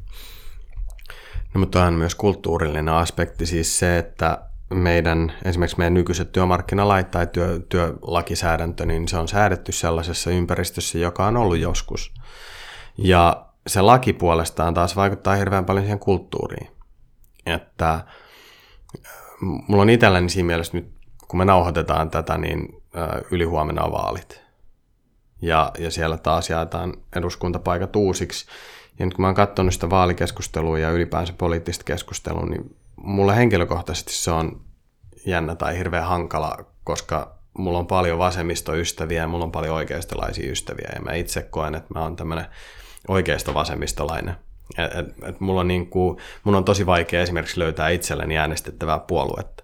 [1.53, 7.27] No, mutta on myös kulttuurillinen aspekti, siis se, että meidän, esimerkiksi meidän nykyiset työmarkkinalait tai
[7.27, 12.13] työ, työlakisäädäntö, niin se on säädetty sellaisessa ympäristössä, joka on ollut joskus.
[12.97, 16.67] Ja se laki puolestaan taas vaikuttaa hirveän paljon siihen kulttuuriin.
[17.45, 18.03] Että äh,
[19.41, 20.91] mulla on itselläni siinä mielessä nyt,
[21.27, 24.41] kun me nauhoitetaan tätä, niin äh, ylihuomenna on vaalit.
[25.41, 28.45] Ja, ja siellä taas jaetaan eduskuntapaikat uusiksi.
[28.99, 34.13] Ja nyt kun mä oon katsonut sitä vaalikeskustelua ja ylipäänsä poliittista keskustelua, niin mulle henkilökohtaisesti
[34.13, 34.61] se on
[35.25, 40.89] jännä tai hirveän hankala, koska mulla on paljon vasemmistoystäviä ja mulla on paljon oikeistolaisia ystäviä.
[40.95, 42.45] Ja mä itse koen, että mä oon tämmöinen
[43.07, 44.35] oikeisto vasemmistolainen.
[44.77, 48.99] Et, et, et mulla on niin kuin, mun on tosi vaikea esimerkiksi löytää itselleni äänestettävää
[48.99, 49.63] puoluetta.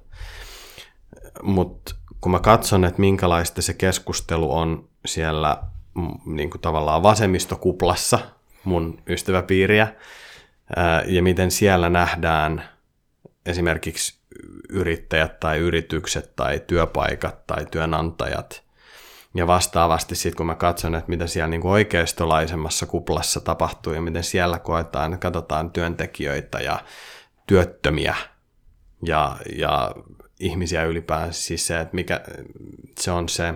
[1.44, 5.64] Mutta kun mä katson, että minkälaista se keskustelu on siellä
[5.96, 8.20] mm, niin kuin tavallaan vasemmistokuplassa–
[8.66, 9.88] mun ystäväpiiriä
[11.06, 12.64] ja miten siellä nähdään
[13.46, 14.20] esimerkiksi
[14.70, 18.66] yrittäjät tai yritykset tai työpaikat tai työnantajat.
[19.36, 24.24] Ja vastaavasti sitten kun mä katson, että mitä siellä niin oikeistolaisemmassa kuplassa tapahtuu ja miten
[24.24, 26.80] siellä koetaan, että katsotaan työntekijöitä ja
[27.48, 28.16] työttömiä
[29.04, 29.96] ja, ja
[30.40, 31.42] ihmisiä ylipäänsä.
[31.42, 32.22] Siis se, että mikä
[33.00, 33.54] se on se,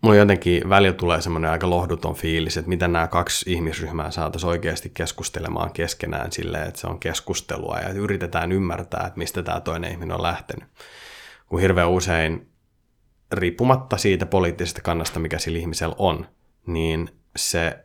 [0.00, 4.90] mulla jotenkin välillä tulee semmoinen aika lohduton fiilis, että miten nämä kaksi ihmisryhmää saataisiin oikeasti
[4.94, 10.16] keskustelemaan keskenään silleen, että se on keskustelua ja yritetään ymmärtää, että mistä tämä toinen ihminen
[10.16, 10.68] on lähtenyt.
[11.46, 12.48] Kun hirveän usein,
[13.32, 16.26] riippumatta siitä poliittisesta kannasta, mikä sillä ihmisellä on,
[16.66, 17.84] niin se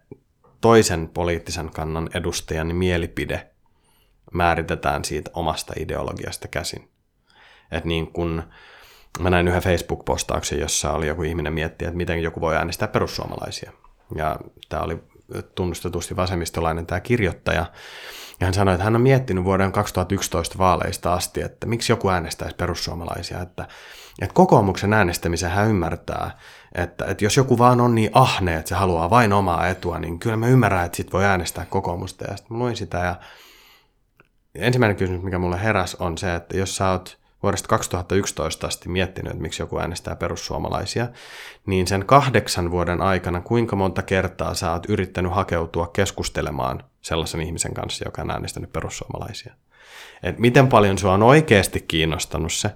[0.61, 3.47] toisen poliittisen kannan edustajan mielipide
[4.33, 6.89] määritetään siitä omasta ideologiasta käsin.
[7.71, 8.43] Että niin kun
[9.19, 13.71] mä näin yhden Facebook-postauksen, jossa oli joku ihminen miettiä, että miten joku voi äänestää perussuomalaisia.
[14.15, 15.03] Ja tämä oli
[15.55, 17.65] tunnustetusti vasemmistolainen tämä kirjoittaja.
[18.39, 22.55] Ja hän sanoi, että hän on miettinyt vuoden 2011 vaaleista asti, että miksi joku äänestäisi
[22.55, 23.41] perussuomalaisia.
[23.41, 23.67] Että,
[24.21, 26.37] että kokoomuksen äänestämisen hän ymmärtää,
[26.75, 30.19] että, että jos joku vaan on niin ahne, että se haluaa vain omaa etua, niin
[30.19, 32.25] kyllä mä ymmärrän, että sit voi äänestää kokoomusta.
[32.25, 33.15] Ja sitten mä luin sitä ja
[34.55, 39.31] ensimmäinen kysymys, mikä mulle heräs, on se, että jos sä oot vuodesta 2011 asti miettinyt,
[39.31, 41.07] että miksi joku äänestää perussuomalaisia,
[41.65, 47.73] niin sen kahdeksan vuoden aikana kuinka monta kertaa sä oot yrittänyt hakeutua keskustelemaan sellaisen ihmisen
[47.73, 49.53] kanssa, joka on äänestänyt perussuomalaisia?
[50.23, 52.69] Et miten paljon sua on oikeasti kiinnostanut se,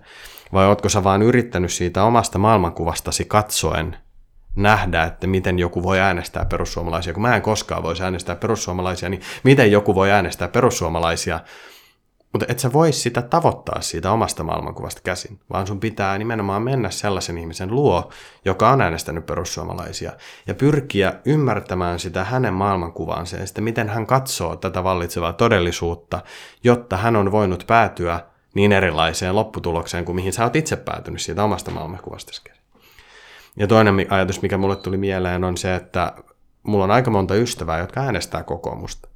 [0.53, 3.97] vai ootko sä vaan yrittänyt siitä omasta maailmankuvastasi katsoen
[4.55, 7.13] nähdä, että miten joku voi äänestää perussuomalaisia.
[7.13, 11.39] Kun mä en koskaan voisi äänestää perussuomalaisia, niin miten joku voi äänestää perussuomalaisia–
[12.33, 16.89] mutta et sä vois sitä tavoittaa siitä omasta maailmankuvasta käsin, vaan sun pitää nimenomaan mennä
[16.89, 18.09] sellaisen ihmisen luo,
[18.45, 20.11] joka on äänestänyt perussuomalaisia,
[20.47, 26.21] ja pyrkiä ymmärtämään sitä hänen maailmankuvaansa ja sitä, miten hän katsoo tätä vallitsevaa todellisuutta,
[26.63, 28.19] jotta hän on voinut päätyä
[28.53, 32.63] niin erilaiseen lopputulokseen kuin mihin sä oot itse päätynyt siitä omasta maailmankuvasta käsin.
[33.57, 36.13] Ja toinen ajatus, mikä mulle tuli mieleen, on se, että
[36.63, 39.09] mulla on aika monta ystävää, jotka äänestää kokoomusta.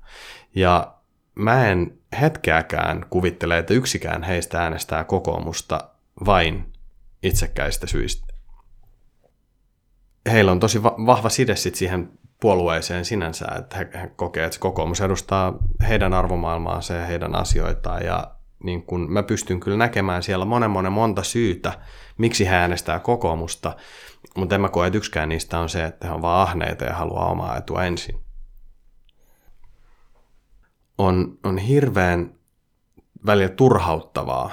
[0.56, 0.94] Ja
[1.36, 5.90] mä en hetkeäkään kuvittele, että yksikään heistä äänestää kokoomusta
[6.26, 6.74] vain
[7.24, 8.34] itsekkäistä syistä.
[10.32, 12.10] Heillä on tosi vahva side sit siihen
[12.42, 18.36] puolueeseen sinänsä, että he, he kokee, että kokoomus edustaa heidän arvomaailmaansa ja heidän asioitaan ja
[18.64, 21.74] niin kun mä pystyn kyllä näkemään siellä monen monen monta syytä,
[22.18, 23.76] miksi he äänestää kokoomusta,
[24.36, 26.94] mutta en mä koe, että yksikään niistä on se, että he on vaan ahneita ja
[26.94, 28.22] haluaa omaa etua ensin
[31.06, 32.36] on, on hirveän
[33.26, 34.52] välillä turhauttavaa,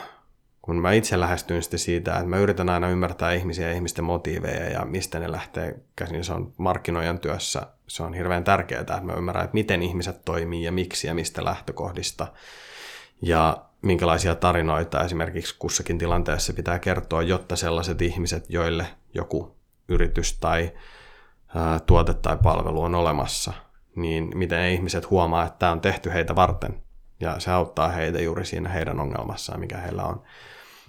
[0.63, 4.71] kun mä itse lähestyn sitten siitä, että mä yritän aina ymmärtää ihmisiä ja ihmisten motiiveja
[4.71, 6.25] ja mistä ne lähtee käsin.
[6.25, 10.65] Se on markkinoijan työssä, se on hirveän tärkeää, että mä ymmärrän, että miten ihmiset toimii
[10.65, 12.27] ja miksi ja mistä lähtökohdista.
[13.23, 19.57] Ja minkälaisia tarinoita esimerkiksi kussakin tilanteessa pitää kertoa, jotta sellaiset ihmiset, joille joku
[19.89, 20.73] yritys tai
[21.55, 23.53] ää, tuote tai palvelu on olemassa–
[23.96, 26.83] niin miten ihmiset huomaa, että tämä on tehty heitä varten.
[27.20, 30.22] Ja se auttaa heitä juuri siinä heidän ongelmassaan, mikä heillä on.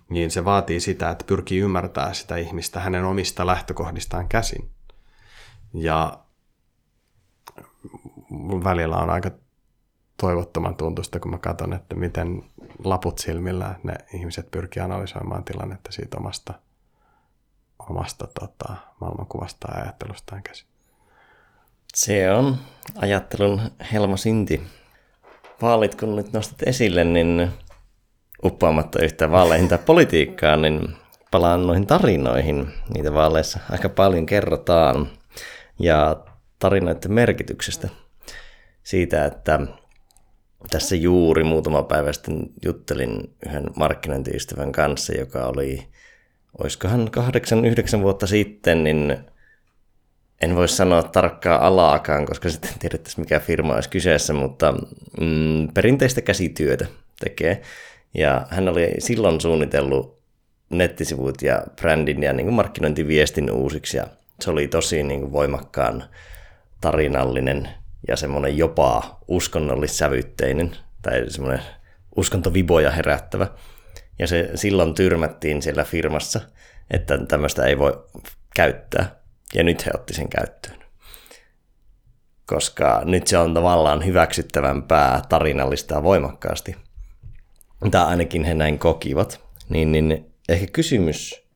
[0.09, 4.69] Niin se vaatii sitä, että pyrkii ymmärtää sitä ihmistä hänen omista lähtökohdistaan käsin.
[5.73, 6.19] Ja
[8.63, 9.31] välillä on aika
[10.21, 12.43] toivottoman tuntusta, kun mä katson, että miten
[12.83, 16.53] laput silmillä ne ihmiset pyrkii analysoimaan tilannetta siitä omasta,
[17.89, 20.68] omasta tota, maailmankuvasta ja ajattelustaan käsin.
[21.95, 22.57] Se on
[22.95, 23.61] ajattelun
[23.93, 24.61] helma sinti.
[25.61, 27.49] Vaalit kun nyt nostat esille, niin
[28.43, 30.89] uppaamatta yhtä vaaleihin tai politiikkaan, niin
[31.31, 32.67] palaan noihin tarinoihin.
[32.93, 35.09] Niitä vaaleissa aika paljon kerrotaan.
[35.79, 36.25] Ja
[36.59, 37.89] tarinoiden merkityksestä.
[38.83, 39.59] Siitä, että
[40.69, 45.87] tässä juuri muutama päivä sitten juttelin yhden markkinointiystävän kanssa, joka oli,
[46.61, 49.17] olisikohan kahdeksan, yhdeksän vuotta sitten, niin
[50.41, 54.73] en voi sanoa tarkkaa alaakaan, koska sitten tiedettäisiin mikä firma olisi kyseessä, mutta
[55.21, 56.85] mm, perinteistä käsityötä
[57.19, 57.61] tekee.
[58.13, 60.19] Ja hän oli silloin suunnitellut
[60.69, 63.97] nettisivut ja brändin ja niin kuin markkinointiviestin uusiksi.
[63.97, 64.07] Ja
[64.41, 66.03] se oli tosi niin kuin voimakkaan
[66.81, 67.69] tarinallinen
[68.07, 70.71] ja semmoinen jopa uskonnollissävytteinen
[71.01, 71.61] tai semmoinen
[72.15, 73.47] uskontoviboja herättävä.
[74.19, 76.41] Ja se silloin tyrmättiin siellä firmassa,
[76.91, 78.03] että tämmöistä ei voi
[78.55, 79.18] käyttää.
[79.53, 80.79] Ja nyt he otti sen käyttöön.
[82.45, 86.75] Koska nyt se on tavallaan hyväksyttävämpää tarinallistaa voimakkaasti.
[87.91, 89.41] Tai ainakin he näin kokivat.
[89.69, 91.47] Niin, niin ehkä kysymys,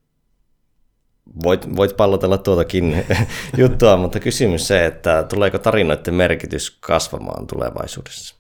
[1.43, 3.05] voit, voit pallotella tuotakin
[3.57, 8.35] juttua, mutta kysymys se, että tuleeko tarinoiden merkitys kasvamaan tulevaisuudessa?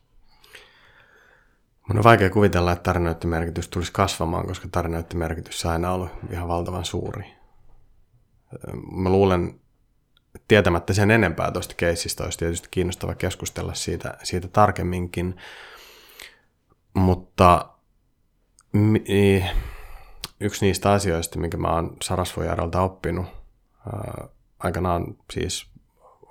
[1.87, 6.09] Mun on vaikea kuvitella, että tarinoiden merkitys tulisi kasvamaan, koska tarinoiden merkitys on aina ollut
[6.31, 7.42] ihan valtavan suuri
[8.91, 9.59] mä luulen,
[10.47, 15.35] tietämättä sen enempää tuosta keissistä olisi tietysti kiinnostava keskustella siitä, siitä tarkemminkin,
[16.93, 17.69] mutta
[20.39, 23.25] yksi niistä asioista, minkä mä oon Sarasvojärveltä oppinut,
[24.59, 25.67] aikanaan siis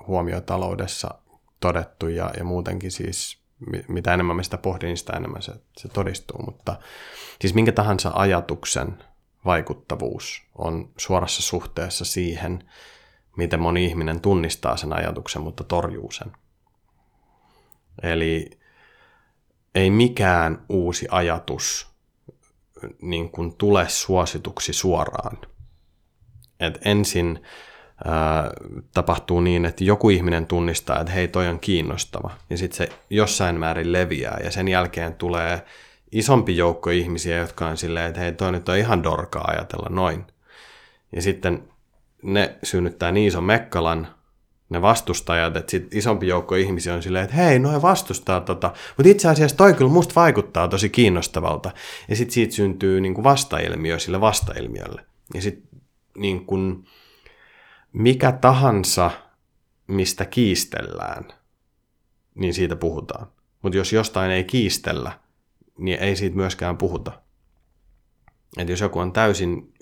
[0.07, 1.15] huomiotaloudessa
[1.61, 3.43] todettu ja, ja muutenkin siis
[3.89, 6.43] mitä enemmän mä sitä pohdin, niin sitä enemmän se, se todistuu.
[6.43, 6.77] Mutta
[7.41, 9.05] siis minkä tahansa ajatuksen
[9.45, 12.69] vaikuttavuus on suorassa suhteessa siihen,
[13.37, 16.33] miten moni ihminen tunnistaa sen ajatuksen, mutta torjuu sen.
[18.03, 18.51] Eli
[19.75, 21.93] ei mikään uusi ajatus
[23.03, 25.39] niin kuin tule suosituksi suoraan.
[26.61, 27.43] Et ensin
[28.05, 28.51] ää,
[28.95, 32.31] tapahtuu niin, että joku ihminen tunnistaa, että hei, toi on kiinnostava.
[32.51, 35.65] Ja sitten se jossain määrin leviää ja sen jälkeen tulee
[36.13, 40.25] isompi joukko ihmisiä, jotka on silleen, että hei, toi nyt on ihan dorkaa ajatella noin.
[41.13, 41.69] Ja sitten
[42.23, 44.15] ne synnyttää niin ison mekkalan,
[44.69, 49.11] ne vastustajat, että sit isompi joukko ihmisiä on silleen, että hei, noin vastustaa tota, mutta
[49.11, 51.71] itse asiassa toi kyllä musta vaikuttaa tosi kiinnostavalta.
[52.09, 55.07] Ja sitten siitä syntyy niin kuin vastailmiö sille vastailmiölle.
[55.35, 55.81] Ja sitten
[56.17, 56.85] niin kuin,
[57.93, 59.11] mikä tahansa,
[59.87, 61.25] mistä kiistellään,
[62.35, 63.27] niin siitä puhutaan.
[63.63, 65.22] Mutta jos jostain ei kiistellä,
[65.83, 67.13] niin ei siitä myöskään puhuta.
[68.59, 69.73] Et jos joku on täysin,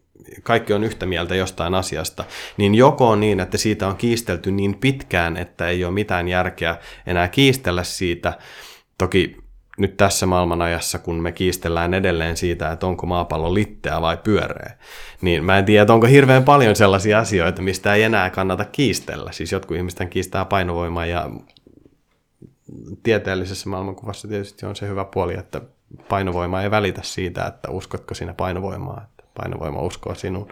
[0.42, 2.24] kaikki on yhtä mieltä jostain asiasta,
[2.56, 6.76] niin joko on niin, että siitä on kiistelty niin pitkään, että ei ole mitään järkeä
[7.06, 8.38] enää kiistellä siitä.
[8.98, 9.36] Toki
[9.78, 14.76] nyt tässä maailmanajassa, kun me kiistellään edelleen siitä, että onko maapallo litteä vai pyöreä,
[15.20, 19.32] niin mä en tiedä, että onko hirveän paljon sellaisia asioita, mistä ei enää kannata kiistellä.
[19.32, 21.30] Siis jotkut ihmisten kiistää painovoimaa ja
[23.02, 25.60] tieteellisessä maailmankuvassa tietysti on se hyvä puoli, että
[26.08, 30.48] painovoima ei välitä siitä, että uskotko sinä painovoimaa, että painovoima uskoo sinuun.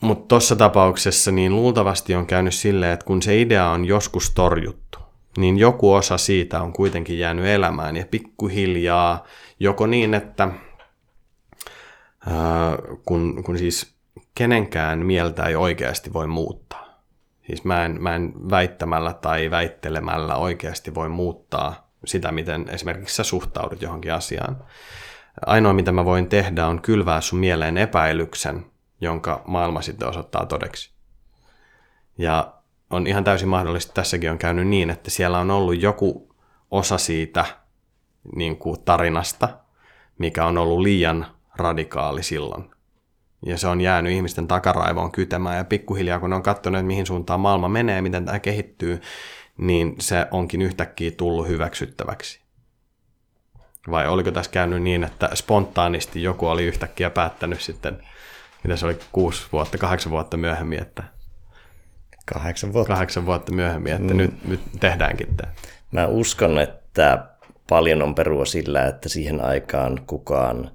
[0.00, 4.98] Mutta tuossa tapauksessa niin luultavasti on käynyt silleen, että kun se idea on joskus torjuttu,
[5.38, 9.24] niin joku osa siitä on kuitenkin jäänyt elämään ja pikkuhiljaa
[9.60, 10.48] joko niin, että
[12.26, 13.94] ää, kun, kun siis
[14.34, 16.88] kenenkään mieltä ei oikeasti voi muuttaa.
[17.46, 23.24] Siis mä en, mä en väittämällä tai väittelemällä oikeasti voi muuttaa sitä, miten esimerkiksi sä
[23.24, 24.64] suhtaudut johonkin asiaan.
[25.46, 28.66] Ainoa, mitä mä voin tehdä, on kylvää sun mieleen epäilyksen,
[29.00, 30.90] jonka maailma sitten osoittaa todeksi.
[32.18, 32.54] Ja
[32.90, 36.34] on ihan täysin mahdollista, tässäkin on käynyt niin, että siellä on ollut joku
[36.70, 37.44] osa siitä
[38.36, 39.48] niin kuin tarinasta,
[40.18, 42.70] mikä on ollut liian radikaali silloin.
[43.46, 47.40] Ja se on jäänyt ihmisten takaraivoon kytemään ja pikkuhiljaa kun ne on katsonut, mihin suuntaan
[47.40, 49.00] maailma menee, miten tämä kehittyy,
[49.58, 52.40] niin se onkin yhtäkkiä tullut hyväksyttäväksi.
[53.90, 58.02] Vai oliko tässä käynyt niin, että spontaanisti joku oli yhtäkkiä päättänyt sitten,
[58.64, 61.02] mitä se oli kuusi vuotta, kahdeksan vuotta myöhemmin, että
[62.34, 62.92] Kahdeksan vuotta.
[62.92, 64.16] kahdeksan vuotta myöhemmin, että mm.
[64.16, 65.52] nyt, nyt tehdäänkin tämä.
[65.92, 67.24] Mä uskon, että
[67.68, 70.70] paljon on perua sillä, että siihen aikaan kukaan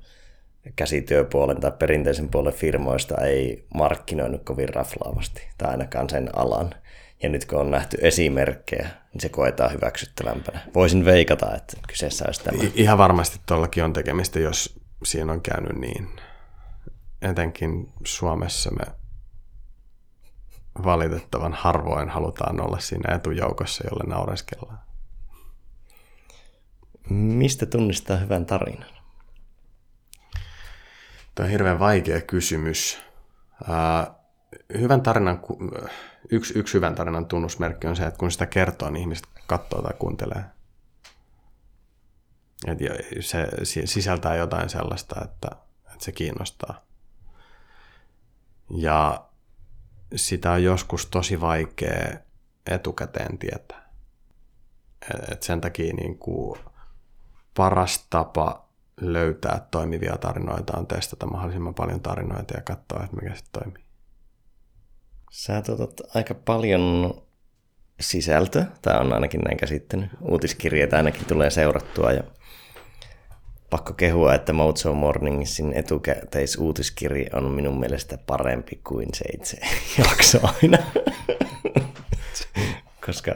[0.76, 6.76] käsityöpuolen tai perinteisen puolen firmoista ei markkinoinut kovin raflaavasti, tai ainakaan sen alan.
[7.24, 10.60] Ja nyt kun on nähty esimerkkejä, niin se koetaan hyväksyttävämpänä.
[10.76, 12.64] Voisin veikata, että kyseessä olisi tämä.
[12.64, 16.10] I- ihan varmasti tuollakin on tekemistä, jos siinä on käynyt niin.
[17.22, 18.86] Etenkin Suomessa me
[20.84, 24.80] valitettavan harvoin halutaan olla siinä etujoukossa, jolle naureskellaan.
[27.10, 28.90] Mistä tunnistaa hyvän tarinan?
[31.36, 33.02] Tämä on hirveän vaikea kysymys.
[33.70, 34.14] Ää,
[34.80, 35.40] hyvän tarinan,
[36.32, 39.94] yksi, yksi hyvän tarinan tunnusmerkki on se, että kun sitä kertoo, niin ihmiset katsoo tai
[40.00, 40.44] kuuntelee.
[42.68, 42.78] Et
[43.64, 45.48] se sisältää jotain sellaista, että,
[45.92, 46.86] että se kiinnostaa.
[48.70, 49.26] Ja
[50.16, 52.18] sitä on joskus tosi vaikea
[52.66, 53.90] etukäteen tietää.
[55.32, 56.60] Et sen takia niin kuin
[57.54, 58.70] paras tapa
[59.02, 63.83] löytää toimivia tarinoita on testata mahdollisimman paljon tarinoita ja katsoa, että mikä se toimii.
[65.34, 67.14] Sä tuotat aika paljon
[68.00, 70.10] sisältöä, tämä on ainakin näin käsittänyt.
[70.22, 72.24] Uutiskirjeitä ainakin tulee seurattua ja
[73.70, 79.58] pakko kehua, että Mojo Morningsin etukäteisuutiskirja on minun mielestä parempi kuin se itse
[80.08, 80.78] jakso aina.
[83.06, 83.36] Koska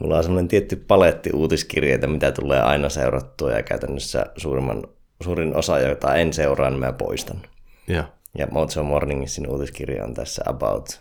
[0.00, 4.84] mulla on semmoinen tietty paletti uutiskirjeitä, mitä tulee aina seurattua ja käytännössä suurimman,
[5.22, 7.42] suurin osa, jota en seuraa, niin mä poistan.
[7.88, 8.04] Ja,
[8.38, 11.00] Ja Mojo Morningsin uutiskirja on tässä about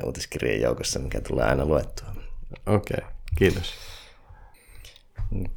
[0.00, 2.08] 5-10 uutiskirjan joukossa, mikä tulee aina luettua.
[2.66, 3.10] okei, okay.
[3.38, 3.74] kiitos.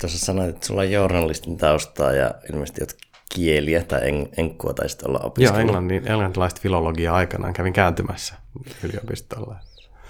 [0.01, 2.97] Tuossa sanoit, että sulla on journalistin taustaa ja ilmeisesti olet
[3.35, 5.61] kieliä tai en, enkkua taisit olla Joo, opiskellut.
[5.61, 8.35] englannin, englantilaista filologiaa aikanaan kävin kääntymässä
[8.83, 9.55] yliopistolla.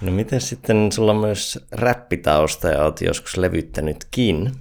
[0.00, 4.52] No miten sitten sulla on myös räppitausta ja oot joskus levyttänytkin,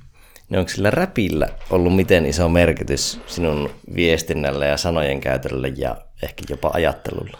[0.51, 6.43] niin onko sillä räpillä ollut miten iso merkitys sinun viestinnälle ja sanojen käytölle ja ehkä
[6.49, 7.37] jopa ajattelulle?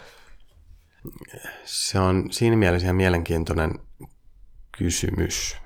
[1.64, 3.78] Se on siinä mielessä ihan mielenkiintoinen
[4.78, 5.56] kysymys.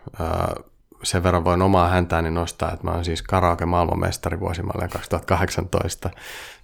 [1.03, 6.11] Sen verran voin omaa häntääni nostaa, että mä oon siis karaoke maailmanmestari vuosimalleen 2018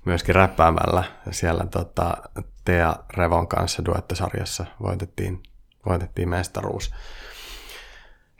[0.05, 1.05] myöskin räppäämällä.
[1.31, 2.17] Siellä tota,
[2.65, 5.43] Tea Revon kanssa duettosarjassa voitettiin,
[5.87, 6.95] voitettiin mestaruus.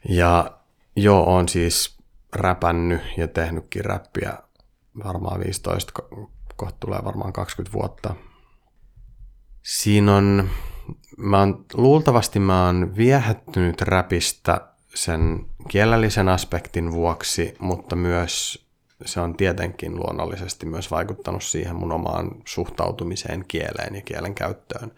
[0.09, 0.51] Ja
[0.97, 2.02] joo, on siis
[2.33, 4.39] räpännyt ja tehnytkin räppiä
[5.05, 5.93] varmaan 15,
[6.57, 8.15] kohta tulee varmaan 20 vuotta.
[9.63, 10.49] Siinä on,
[11.17, 14.61] mä oon, luultavasti mä oon viehättynyt räpistä
[14.95, 18.67] sen kielellisen aspektin vuoksi, mutta myös
[19.05, 24.93] se on tietenkin luonnollisesti myös vaikuttanut siihen mun omaan suhtautumiseen kieleen ja kielen käyttöön.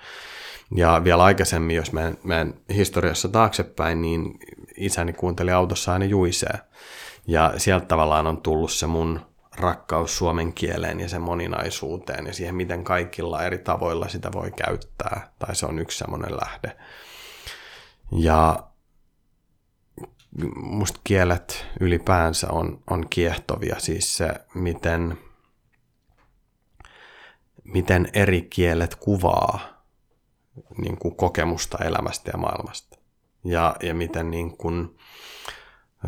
[0.77, 4.39] Ja vielä aikaisemmin, jos menen, menen historiassa taaksepäin, niin
[4.77, 6.59] isäni kuunteli autossa aina juisee.
[7.27, 9.21] Ja sieltä tavallaan on tullut se mun
[9.57, 15.33] rakkaus suomen kieleen ja sen moninaisuuteen ja siihen, miten kaikilla eri tavoilla sitä voi käyttää.
[15.39, 16.77] Tai se on yksi semmoinen lähde.
[18.13, 18.59] Ja
[20.57, 23.77] musta kielet ylipäänsä on, on kiehtovia.
[23.79, 25.19] Siis se, miten,
[27.65, 29.61] miten eri kielet kuvaa
[30.79, 32.99] niin kuin kokemusta elämästä ja maailmasta.
[33.45, 34.97] Ja, ja miten niin kuin,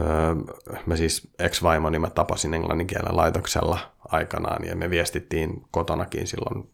[0.01, 0.35] öö,
[0.87, 3.79] mä siis ex-vaimoni mä tapasin englanninkielen laitoksella
[4.09, 6.71] aikanaan ja me viestittiin kotonakin silloin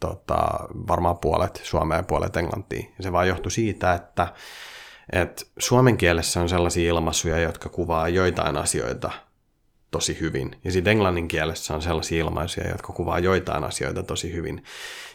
[0.00, 0.38] tota,
[0.88, 2.84] varmaan puolet suomea ja puolet englantia.
[2.98, 4.28] Ja se vaan johtui siitä, että
[5.12, 9.10] et suomen kielessä on sellaisia ilmaisuja, jotka kuvaa joitain asioita
[9.90, 10.56] tosi hyvin.
[10.64, 14.64] Ja sitten englannin kielessä on sellaisia ilmaisuja, jotka kuvaa joitain asioita tosi hyvin.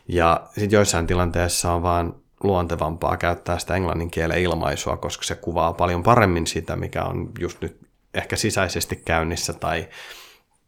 [0.08, 5.74] Ja sitten joissain tilanteissa on vaan luontevampaa käyttää sitä englannin kielen ilmaisua, koska se kuvaa
[5.74, 7.80] paljon paremmin sitä, mikä on just nyt
[8.14, 9.90] ehkä sisäisesti käynnissä tai,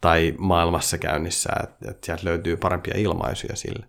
[0.02, 3.86] tai maailmassa käynnissä, että et sieltä löytyy parempia ilmaisuja sille.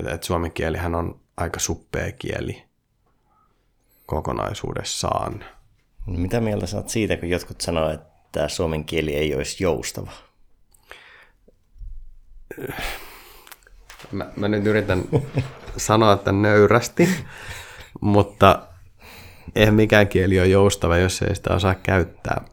[0.00, 2.64] Et, et suomen kielihän on aika suppea kieli
[4.06, 5.44] kokonaisuudessaan.
[6.06, 10.12] Mitä mieltä sä siitä, kun jotkut sanoo, että suomen kieli ei olisi joustava?
[14.12, 15.04] Mä, mä nyt yritän
[15.76, 17.08] sanoa että nöyrästi,
[18.00, 18.62] mutta
[19.54, 22.44] eihän mikään kieli ole joustava, jos ei sitä osaa käyttää.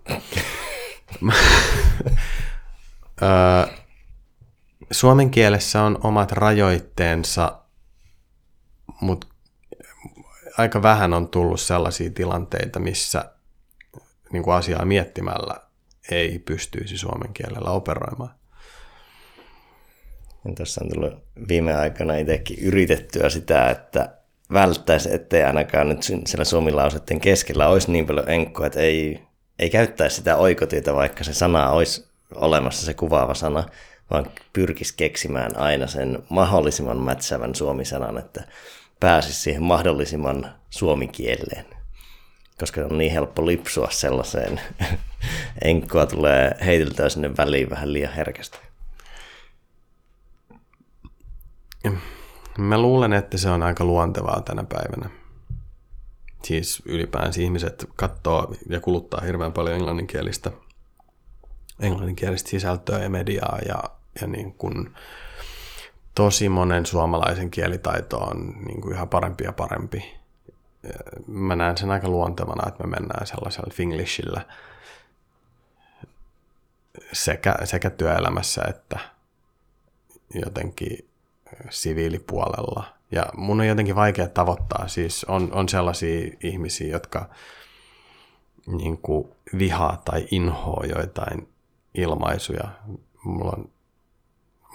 [4.91, 7.61] Suomen kielessä on omat rajoitteensa,
[9.01, 9.27] mutta
[10.57, 13.31] aika vähän on tullut sellaisia tilanteita, missä
[14.31, 15.55] niin kuin asiaa miettimällä
[16.11, 18.36] ei pystyisi suomen kielellä operoimaan.
[20.47, 24.09] Ja tuossa on tullut viime aikana itsekin yritettyä sitä, että
[24.53, 29.21] välttäisi, ettei ainakaan nyt siellä suomilauseiden keskellä olisi niin paljon enkkoa, että ei,
[29.59, 33.63] ei käyttäisi sitä oikotietä, vaikka se sana olisi olemassa, se kuvaava sana,
[34.11, 38.43] vaan pyrkisi keksimään aina sen mahdollisimman mätsävän suomisanan, että
[38.99, 41.65] pääsisi siihen mahdollisimman suomikieleen.
[42.59, 44.61] Koska on niin helppo lipsua sellaiseen.
[45.61, 48.66] Enkkoa tulee heiteltyä sinne väliin vähän liian herkästi.
[52.57, 55.09] Mä luulen, että se on aika luontevaa tänä päivänä.
[56.43, 60.51] Siis ylipäänsä ihmiset katsoo ja kuluttaa hirveän paljon englanninkielistä,
[61.79, 63.83] englanninkielistä sisältöä ja mediaa ja,
[64.21, 64.93] ja niin kuin
[66.15, 70.17] tosi monen suomalaisen kielitaito on niin kuin yhä parempi ja parempi.
[71.27, 74.41] Mä näen sen aika luontevana, että me mennään sellaisella finglishillä
[77.13, 78.99] sekä, sekä työelämässä että
[80.33, 81.06] jotenkin
[81.69, 82.83] siviilipuolella.
[83.11, 84.87] Ja mun on jotenkin vaikea tavoittaa.
[84.87, 87.29] Siis on, on sellaisia ihmisiä, jotka
[88.67, 89.27] niin kuin
[89.57, 91.47] vihaa tai inhoa joitain
[91.93, 92.67] ilmaisuja.
[93.23, 93.69] Mulla on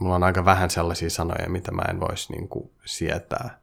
[0.02, 3.58] mulla on aika vähän sellaisia sanoja, mitä mä en voisi niin kuin sietää.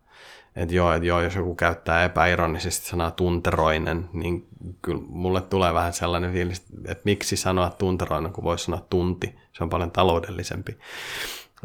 [0.55, 4.47] Että joo, et joo, jos joku käyttää epäironisesti sanaa tunteroinen, niin
[4.81, 9.35] kyllä mulle tulee vähän sellainen fiilis, että miksi sanoa tunteroinen, kun voisi sanoa tunti.
[9.53, 10.77] Se on paljon taloudellisempi.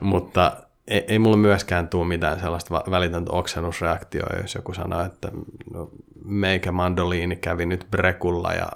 [0.00, 0.56] Mutta
[0.88, 5.28] ei, ei mulla myöskään tule mitään sellaista välitöntä oksennusreaktioa, jos joku sanoo, että
[5.72, 5.90] no,
[6.24, 8.68] meikä mandoliini kävi nyt brekulla ja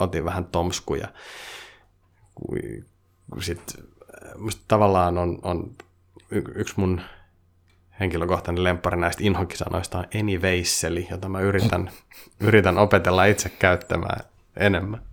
[0.00, 1.08] otin vähän tomskuja.
[3.40, 3.84] Sitten
[4.38, 5.70] musta tavallaan on, on
[6.30, 7.00] yksi mun
[8.00, 11.90] henkilökohtainen lemppari näistä inhokisanoista on anywayseli, jota mä yritän,
[12.40, 14.24] yritän opetella itse käyttämään
[14.56, 15.05] enemmän.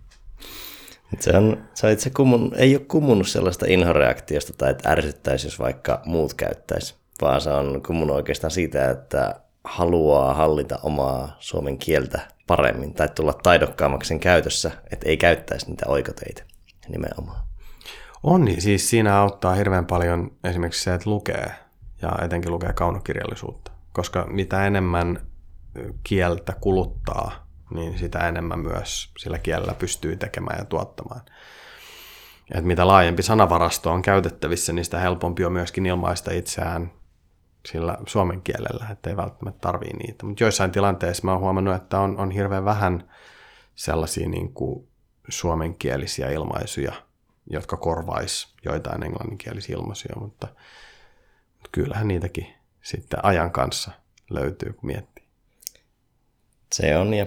[1.20, 5.58] Se, on, se on itse kummun, ei ole kummunut sellaista inhoreaktiosta tai että ärsyttäisi, jos
[5.58, 12.20] vaikka muut käyttäisi, vaan se on kummun oikeastaan siitä, että haluaa hallita omaa suomen kieltä
[12.46, 16.42] paremmin tai tulla taidokkaammaksi sen käytössä, että ei käyttäisi niitä oikoteita
[16.88, 17.44] nimenomaan.
[18.22, 18.62] On, niin.
[18.62, 21.50] Siis siinä auttaa hirveän paljon esimerkiksi se, että lukee
[22.02, 25.20] ja etenkin lukee kaunokirjallisuutta, koska mitä enemmän
[26.02, 27.43] kieltä kuluttaa,
[27.74, 31.20] niin sitä enemmän myös sillä kielellä pystyy tekemään ja tuottamaan.
[32.50, 36.92] Että mitä laajempi sanavarasto on käytettävissä, niin sitä helpompi on myöskin ilmaista itseään
[37.68, 40.26] sillä suomen kielellä, että ei välttämättä tarvii niitä.
[40.26, 43.10] Mutta joissain tilanteissa mä oon huomannut, että on, on hirveän vähän
[43.74, 44.88] sellaisia niin kuin
[45.28, 46.92] suomenkielisiä ilmaisuja,
[47.50, 50.46] jotka korvais joitain englanninkielisiä ilmaisuja, mutta,
[51.52, 53.90] mutta kyllähän niitäkin sitten ajan kanssa
[54.30, 55.24] löytyy, kun miettii.
[56.72, 57.26] Se on, ja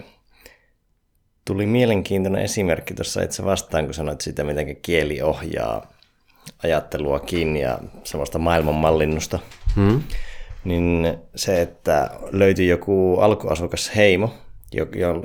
[1.47, 5.93] tuli mielenkiintoinen esimerkki tuossa itse vastaan, kun sanoit sitä, miten kieli ohjaa
[6.63, 9.39] ajatteluakin ja semmoista maailmanmallinnusta.
[9.75, 10.03] Hmm.
[10.63, 14.33] Niin se, että löytyi joku alkuasukas heimo,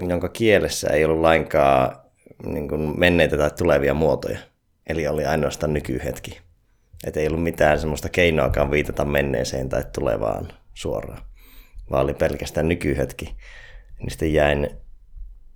[0.08, 1.96] jonka kielessä ei ollut lainkaan
[2.46, 4.38] niin kuin menneitä tai tulevia muotoja.
[4.86, 6.40] Eli oli ainoastaan nykyhetki.
[7.06, 11.22] Että ei ollut mitään semmoista keinoakaan viitata menneeseen tai tulevaan suoraan,
[11.90, 13.36] vaan oli pelkästään nykyhetki.
[13.98, 14.81] Niin sitten jäin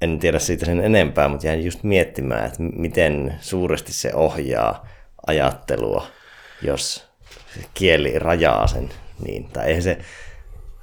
[0.01, 4.89] en tiedä siitä sen enempää, mutta jäin just miettimään, että miten suuresti se ohjaa
[5.27, 6.07] ajattelua,
[6.63, 7.09] jos
[7.75, 8.91] kieli rajaa sen
[9.27, 9.49] niin.
[9.49, 9.99] Tai eihän se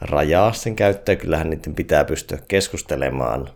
[0.01, 3.49] rajaa sen käyttöä, kyllähän niiden pitää pystyä keskustelemaan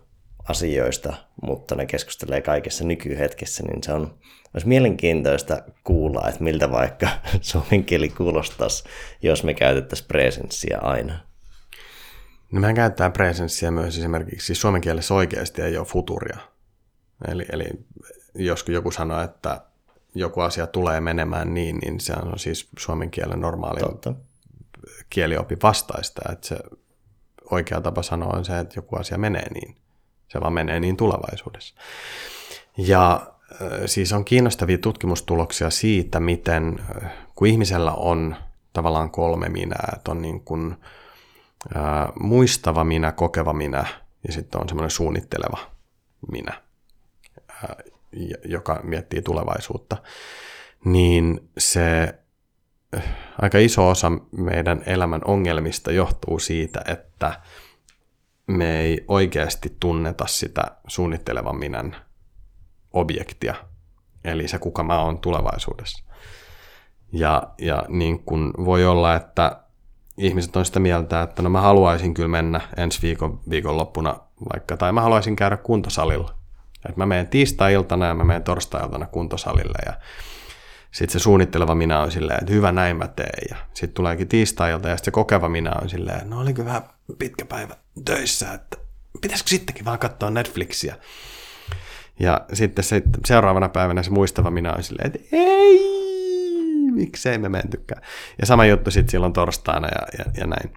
[0.48, 4.18] asioista, mutta ne keskustelee kaikessa nykyhetkessä, niin se on
[4.54, 7.08] olisi mielenkiintoista kuulla, että miltä vaikka
[7.40, 8.84] suomen kieli kuulostaisi,
[9.22, 11.27] jos me käytettäisiin presenssiä aina.
[12.52, 16.38] No mehän käytetään presenssiä myös esimerkiksi siis suomen kielessä oikeasti ei ole futuria.
[17.28, 17.66] Eli, eli
[18.34, 19.60] jos joku sanoo, että
[20.14, 24.14] joku asia tulee menemään niin, niin se on siis suomen kielen normaali Totta.
[25.10, 26.22] kieliopi vastaista.
[26.32, 26.56] Että se
[27.50, 29.76] oikea tapa sanoa on se, että joku asia menee niin.
[30.28, 31.74] Se vaan menee niin tulevaisuudessa.
[32.76, 33.32] Ja
[33.86, 36.80] siis on kiinnostavia tutkimustuloksia siitä, miten
[37.34, 38.36] kun ihmisellä on
[38.72, 40.76] tavallaan kolme minää, että on niin kuin,
[41.74, 43.84] ää, muistava minä, kokeva minä
[44.26, 45.58] ja sitten on semmoinen suunnitteleva
[46.32, 46.62] minä,
[47.48, 47.76] ää,
[48.44, 49.96] joka miettii tulevaisuutta,
[50.84, 52.14] niin se
[53.42, 57.40] aika iso osa meidän elämän ongelmista johtuu siitä, että
[58.46, 61.96] me ei oikeasti tunneta sitä suunnittelevan minän
[62.92, 63.54] objektia,
[64.24, 66.04] eli se kuka mä oon tulevaisuudessa.
[67.12, 69.62] Ja, ja niin kun voi olla, että
[70.18, 74.16] ihmiset on sitä mieltä, että no mä haluaisin kyllä mennä ensi viikon, viikonloppuna
[74.54, 76.34] vaikka, tai mä haluaisin käydä kuntosalilla.
[76.88, 79.92] Että mä menen tiistai-iltana ja mä menen torstai-iltana kuntosalille ja
[80.90, 83.46] sitten se suunnitteleva minä on silleen, että hyvä näin mä teen.
[83.50, 86.82] Ja sitten tuleekin tiistai-ilta ja sitten se kokeva minä on silleen, että no oliko vähän
[87.18, 88.76] pitkä päivä töissä, että
[89.20, 90.96] pitäisikö sittenkin vaan katsoa Netflixiä.
[92.20, 96.07] Ja sitten se, seuraavana päivänä se muistava minä on silleen, että ei,
[96.98, 98.02] miksei me mentykään.
[98.40, 100.72] Ja sama juttu sitten silloin torstaina ja, ja, ja näin.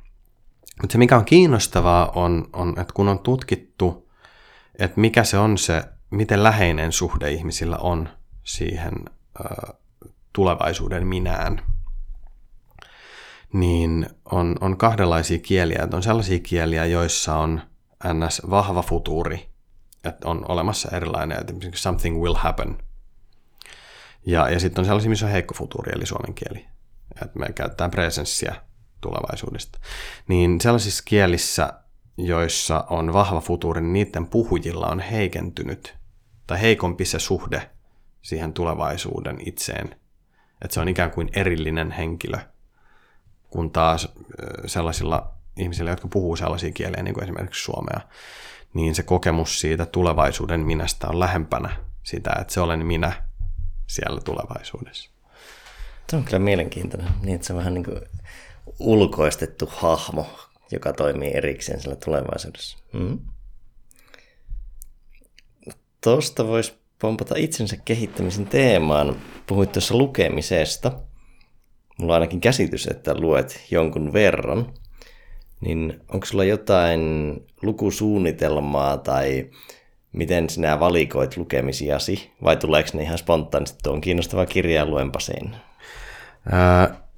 [0.81, 4.09] Mutta se mikä on kiinnostavaa on, on, että kun on tutkittu,
[4.79, 8.09] että mikä se on se, miten läheinen suhde ihmisillä on
[8.43, 8.93] siihen
[9.39, 9.73] ö,
[10.33, 11.61] tulevaisuuden minään,
[13.53, 15.79] niin on, on kahdenlaisia kieliä.
[15.83, 17.61] Että on sellaisia kieliä, joissa on
[18.13, 18.41] ns.
[18.49, 19.49] vahva futuuri,
[20.03, 22.77] että on olemassa erilainen, että something will happen–
[24.25, 26.65] ja, ja sitten on sellaisia, missä on heikko futuuri, eli suomen kieli.
[27.21, 28.55] Että me käytetään presenssiä
[29.01, 29.79] tulevaisuudesta.
[30.27, 31.73] Niin sellaisissa kielissä,
[32.17, 35.95] joissa on vahva futuuri, niin niiden puhujilla on heikentynyt
[36.47, 37.69] tai heikompi se suhde
[38.21, 39.95] siihen tulevaisuuden itseen.
[40.61, 42.37] Että se on ikään kuin erillinen henkilö,
[43.49, 44.13] kun taas
[44.65, 48.01] sellaisilla ihmisillä, jotka puhuu sellaisia kieliä, niin kuin esimerkiksi suomea,
[48.73, 51.69] niin se kokemus siitä tulevaisuuden minästä on lähempänä
[52.03, 53.13] sitä, että se olen minä
[53.93, 55.11] siellä tulevaisuudessa.
[56.09, 58.01] Se on kyllä mielenkiintoinen, niin että se on vähän niin kuin
[58.79, 60.27] ulkoistettu hahmo,
[60.71, 62.77] joka toimii erikseen siellä tulevaisuudessa.
[62.93, 63.19] Mm.
[66.03, 69.15] Tuosta voisi pompata itsensä kehittämisen teemaan.
[69.47, 70.91] Puhuit tuossa lukemisesta.
[71.97, 74.73] Mulla on ainakin käsitys, että luet jonkun verran.
[75.61, 77.01] Niin onko sulla jotain
[77.61, 79.49] lukusuunnitelmaa tai
[80.13, 85.55] miten sinä valikoit lukemisiasi, vai tuleeko ne ihan spontaanisti, tuon kiinnostava kirja, luenpa sen?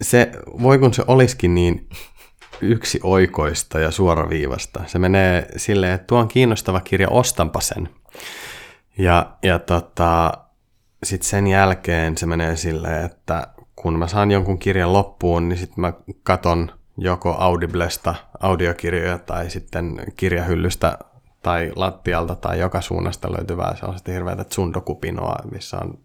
[0.02, 0.32] se,
[0.62, 1.90] voi kun se olisikin niin
[2.62, 4.84] yksi oikoista ja suoraviivasta.
[4.88, 7.90] Se menee silleen, että tuo on kiinnostava kirja, ostanpa sen.
[8.98, 10.32] Ja, ja tota,
[11.04, 15.82] sitten sen jälkeen se menee silleen, että kun mä saan jonkun kirjan loppuun, niin sitten
[15.82, 20.98] mä katon joko Audiblesta audiokirjoja tai sitten kirjahyllystä
[21.44, 25.98] tai lattialta tai joka suunnasta löytyvää sellaista hirveätä tsundokupinoa, missä on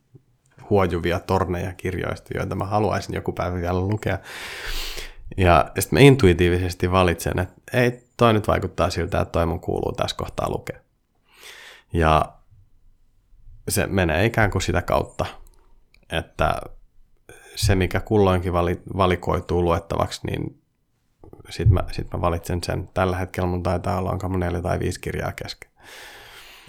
[0.70, 4.18] huojuvia torneja kirjoista, joita mä haluaisin joku päivä vielä lukea.
[5.36, 9.92] Ja sitten mä intuitiivisesti valitsen, että ei, toi nyt vaikuttaa siltä, että toi mun kuuluu
[9.92, 10.80] tässä kohtaa lukea.
[11.92, 12.32] Ja
[13.68, 15.26] se menee ikään kuin sitä kautta,
[16.12, 16.60] että
[17.56, 18.52] se, mikä kulloinkin
[18.96, 20.62] valikoituu luettavaksi, niin
[21.50, 22.88] sitten mä, sit mä valitsen sen.
[22.94, 25.70] Tällä hetkellä mun taitaa olla onko mun neljä tai viisi kirjaa kesken.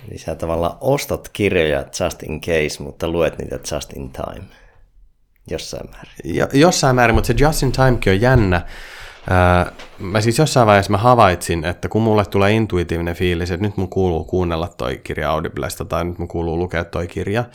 [0.09, 4.45] Eli sä tavallaan ostat kirjoja just in case, mutta luet niitä just in time.
[5.49, 6.35] Jossain määrin.
[6.35, 8.61] Jo, jossain määrin, mutta se just in timekin on jännä.
[9.29, 13.77] Ää, mä siis jossain vaiheessa mä havaitsin, että kun mulle tulee intuitiivinen fiilis, että nyt
[13.77, 17.45] mun kuuluu kuunnella toi kirja Audiblesta tai nyt mun kuuluu lukea toi kirja,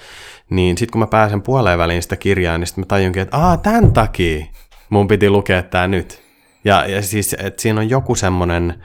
[0.51, 3.57] niin sitten kun mä pääsen puoleen väliin sitä kirjaa, niin sitten mä tajunkin, että aa,
[3.57, 4.47] tämän takia
[4.91, 6.24] mun piti lukea tää nyt.
[6.65, 8.85] Ja, ja siis, että siinä on joku semmoinen,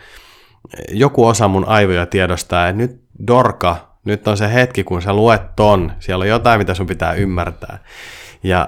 [0.91, 5.41] joku osa mun aivoja tiedostaa, että nyt Dorka, nyt on se hetki, kun sä luet
[5.55, 7.79] ton, siellä on jotain, mitä sun pitää ymmärtää.
[8.43, 8.67] Ja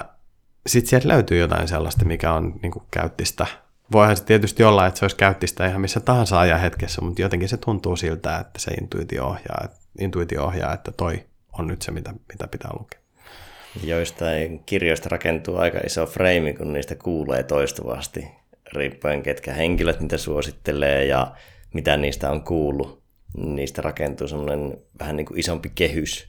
[0.68, 3.46] sitten sieltä löytyy jotain sellaista, mikä on niin kuin käyttistä.
[3.92, 7.50] Voihan se tietysti olla, että se olisi käyttistä ihan missä tahansa ajan hetkessä, mutta jotenkin
[7.50, 9.68] se tuntuu siltä, että se intuitio ohjaa,
[10.00, 11.26] intuitio ohjaa että toi
[11.60, 13.00] on nyt se, mitä, mitä pitää lukea.
[13.84, 18.28] Joistain kirjoista rakentuu aika iso freimi, kun niistä kuulee toistuvasti,
[18.74, 21.32] riippuen ketkä henkilöt niitä suosittelee ja
[21.74, 23.02] mitä niistä on kuullut.
[23.38, 26.28] Niistä rakentuu semmoinen vähän niin kuin isompi kehys,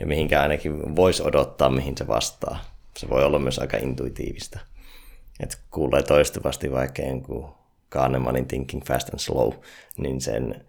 [0.00, 4.58] ja mihinkä ainakin voisi odottaa, mihin se vastaa se voi olla myös aika intuitiivista.
[5.40, 7.54] Että kuulee toistuvasti vaikka jonkun
[7.88, 9.52] Kahnemanin Thinking Fast and Slow,
[9.96, 10.64] niin sen,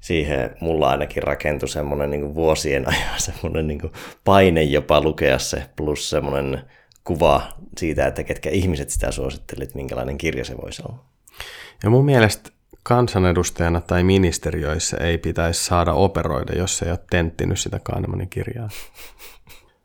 [0.00, 3.92] siihen mulla ainakin rakentui semmoinen niin vuosien ajan semmoinen niin
[4.24, 6.62] paine jopa lukea se, plus semmoinen
[7.04, 7.42] kuva
[7.78, 11.04] siitä, että ketkä ihmiset sitä suosittelit, minkälainen kirja se voisi olla.
[11.82, 12.50] Ja mun mielestä
[12.82, 18.68] kansanedustajana tai ministeriöissä ei pitäisi saada operoida, jos ei ole tenttinyt sitä Kahnemanin kirjaa.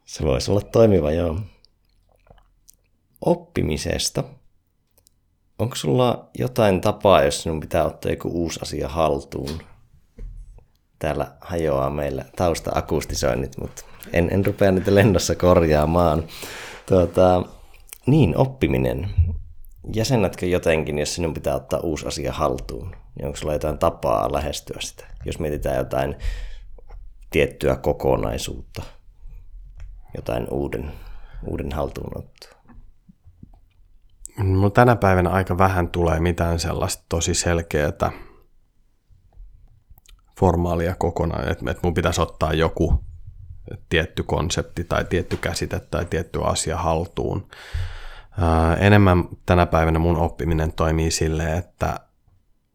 [0.05, 1.39] Se voisi olla toimiva, joo
[3.21, 4.23] oppimisesta.
[5.59, 9.61] Onko sulla jotain tapaa, jos sinun pitää ottaa joku uusi asia haltuun?
[10.99, 16.23] Täällä hajoaa meillä tausta-akustisoinnit, mutta en, en rupea niitä lennossa korjaamaan.
[16.89, 17.43] Tuota,
[18.05, 19.09] niin, oppiminen.
[19.93, 22.95] Jäsennätkö jotenkin, jos sinun pitää ottaa uusi asia haltuun?
[23.23, 25.05] Onko sulla jotain tapaa lähestyä sitä?
[25.25, 26.15] Jos mietitään jotain
[27.29, 28.83] tiettyä kokonaisuutta,
[30.15, 30.91] jotain uuden,
[31.47, 32.59] uuden haltuunottoa.
[34.37, 38.11] Mulla tänä päivänä aika vähän tulee mitään sellaista tosi selkeää
[40.39, 43.08] formaalia kokonaan, että mun pitäisi ottaa joku
[43.89, 47.47] tietty konsepti tai tietty käsite tai tietty asia haltuun.
[48.79, 51.99] Enemmän tänä päivänä mun oppiminen toimii silleen, että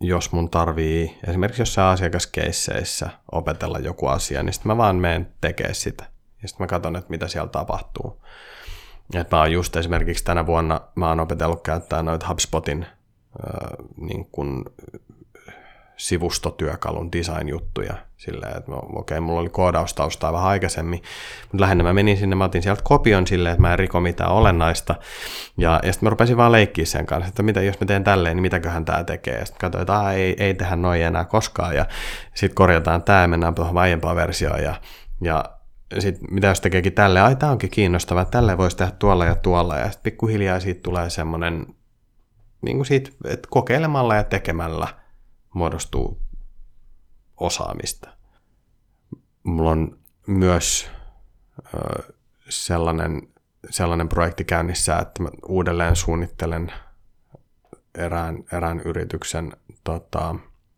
[0.01, 5.75] jos mun tarvii esimerkiksi jossain asiakaskeisseissä opetella joku asia, niin sitten mä vaan menen tekemään
[5.75, 6.05] sitä.
[6.43, 8.23] Ja sitten mä katson, että mitä siellä tapahtuu.
[9.15, 14.29] Et mä oon just esimerkiksi tänä vuonna, mä oon opetellut käyttää noita HubSpotin äh, niin
[14.33, 14.65] kun,
[15.97, 17.95] sivustotyökalun design-juttuja.
[18.17, 21.03] Silleen, että okei, okay, mulla oli koodaustaustaa vähän aikaisemmin,
[21.43, 24.31] mutta lähinnä mä menin sinne, mä otin sieltä kopion silleen, että mä en riko mitään
[24.31, 24.95] olennaista,
[25.59, 28.37] ja, ja sitten mä rupesin vaan leikkiä sen kanssa, että mitä jos mä teen tälleen,
[28.37, 31.87] niin mitäköhän tämä tekee, ja sitten katsoin, että ei, ei tehdä noin enää koskaan, ja
[32.35, 34.75] sitten korjataan tämä, mennään tuohon aiempaan versioon, ja,
[35.21, 35.45] ja
[35.99, 39.79] sit, mitä jos tekeekin tälle, ai tämä onkin kiinnostavaa, tälle voisi tehdä tuolla ja tuolla,
[39.79, 41.67] ja sitten pikkuhiljaa siitä tulee semmoinen,
[42.63, 45.04] niin kuin siitä, että kokeilemalla ja tekemällä
[45.55, 46.21] muodostuu
[47.37, 48.09] osaamista.
[49.43, 50.91] Mulla on myös
[52.49, 53.29] sellainen,
[53.71, 56.73] sellainen projekti käynnissä, että mä uudelleen suunnittelen
[57.95, 60.35] erään, erään yrityksen tota,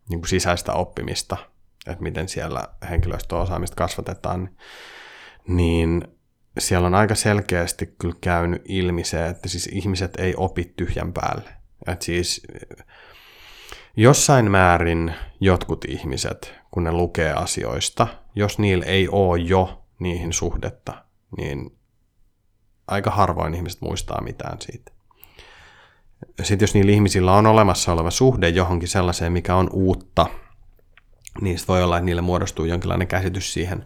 [0.08, 1.36] niin kuin sisäistä oppimista,
[1.86, 4.50] että miten siellä henkilöstöosaamista kasvatetaan
[5.48, 6.04] niin
[6.58, 11.50] siellä on aika selkeästi kyllä käynyt ilmi se, että siis ihmiset ei opi tyhjän päälle.
[11.86, 12.42] Että siis
[13.96, 21.04] jossain määrin jotkut ihmiset, kun ne lukee asioista, jos niillä ei ole jo niihin suhdetta,
[21.36, 21.78] niin
[22.86, 24.92] aika harvoin ihmiset muistaa mitään siitä.
[26.42, 30.26] Sitten jos niillä ihmisillä on olemassa oleva suhde johonkin sellaiseen, mikä on uutta–
[31.40, 33.78] niistä voi olla, että niille muodostuu jonkinlainen käsitys siihen.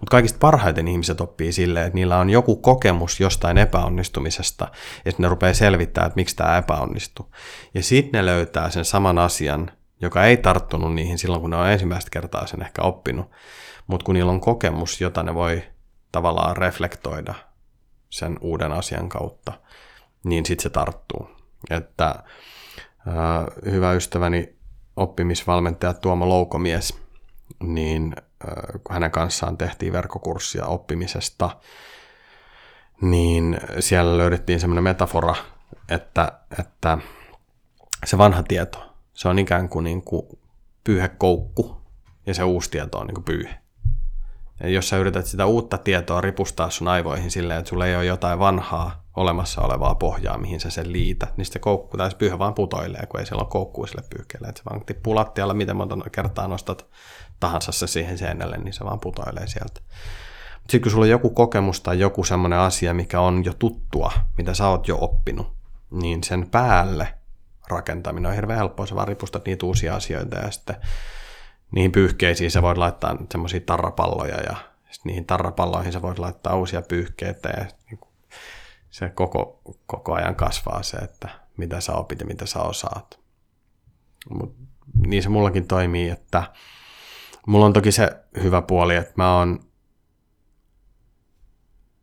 [0.00, 4.64] Mutta kaikista parhaiten ihmiset oppii silleen, että niillä on joku kokemus jostain epäonnistumisesta,
[5.04, 7.34] ja sitten ne rupeaa selvittämään, että miksi tämä epäonnistuu.
[7.74, 11.68] Ja sitten ne löytää sen saman asian, joka ei tarttunut niihin silloin, kun ne on
[11.68, 13.30] ensimmäistä kertaa sen ehkä oppinut.
[13.86, 15.62] Mutta kun niillä on kokemus, jota ne voi
[16.12, 17.34] tavallaan reflektoida
[18.10, 19.52] sen uuden asian kautta,
[20.24, 21.30] niin sitten se tarttuu.
[21.70, 24.53] Että äh, hyvä ystäväni
[24.96, 27.04] oppimisvalmentaja Tuomo Loukomies
[27.62, 28.16] niin
[28.90, 31.50] hänen kanssaan tehtiin verkkokurssia oppimisesta,
[33.00, 35.34] niin siellä löydettiin semmoinen metafora,
[35.88, 36.98] että, että
[38.04, 40.26] se vanha tieto, se on ikään kuin, niin kuin
[40.84, 41.76] pyyhekoukku
[42.26, 43.54] ja se uusi tieto on niin kuin pyyhe.
[44.60, 48.04] Ja jos sä yrität sitä uutta tietoa ripustaa sun aivoihin silleen, että sulla ei ole
[48.04, 52.38] jotain vanhaa olemassa olevaa pohjaa, mihin sä sen liität, niin sitten koukku tai se pyyhä
[52.38, 54.48] vaan putoilee, kun ei siellä ole koukkua sille pyyhkeelle.
[54.48, 56.86] Että se vaan tippuu lattialla, miten monta kertaa nostat
[57.40, 59.80] tahansa se siihen seinälle, niin se vaan putoilee sieltä.
[60.60, 64.54] Sitten kun sulla on joku kokemus tai joku semmoinen asia, mikä on jo tuttua, mitä
[64.54, 65.52] sä oot jo oppinut,
[65.90, 67.14] niin sen päälle
[67.68, 68.86] rakentaminen on hirveän helppoa.
[68.86, 70.76] Sä vaan ripustat niitä uusia asioita ja sitten
[71.70, 74.56] niihin pyyhkeisiin sä voit laittaa semmoisia tarrapalloja ja
[75.04, 77.66] niihin tarrapalloihin sä voit laittaa uusia pyyhkeitä ja
[78.94, 83.20] se koko, koko ajan kasvaa se, että mitä sä opit ja mitä sä osaat.
[84.30, 84.56] Mut
[85.06, 86.42] niin se mullakin toimii, että
[87.46, 88.10] mulla on toki se
[88.42, 89.60] hyvä puoli, että mä oon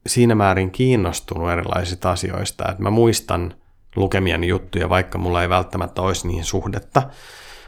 [0.08, 3.56] siinä määrin kiinnostunut erilaisista asioista, että mä muistan
[3.96, 7.10] lukemiani juttuja, vaikka mulla ei välttämättä olisi niihin suhdetta,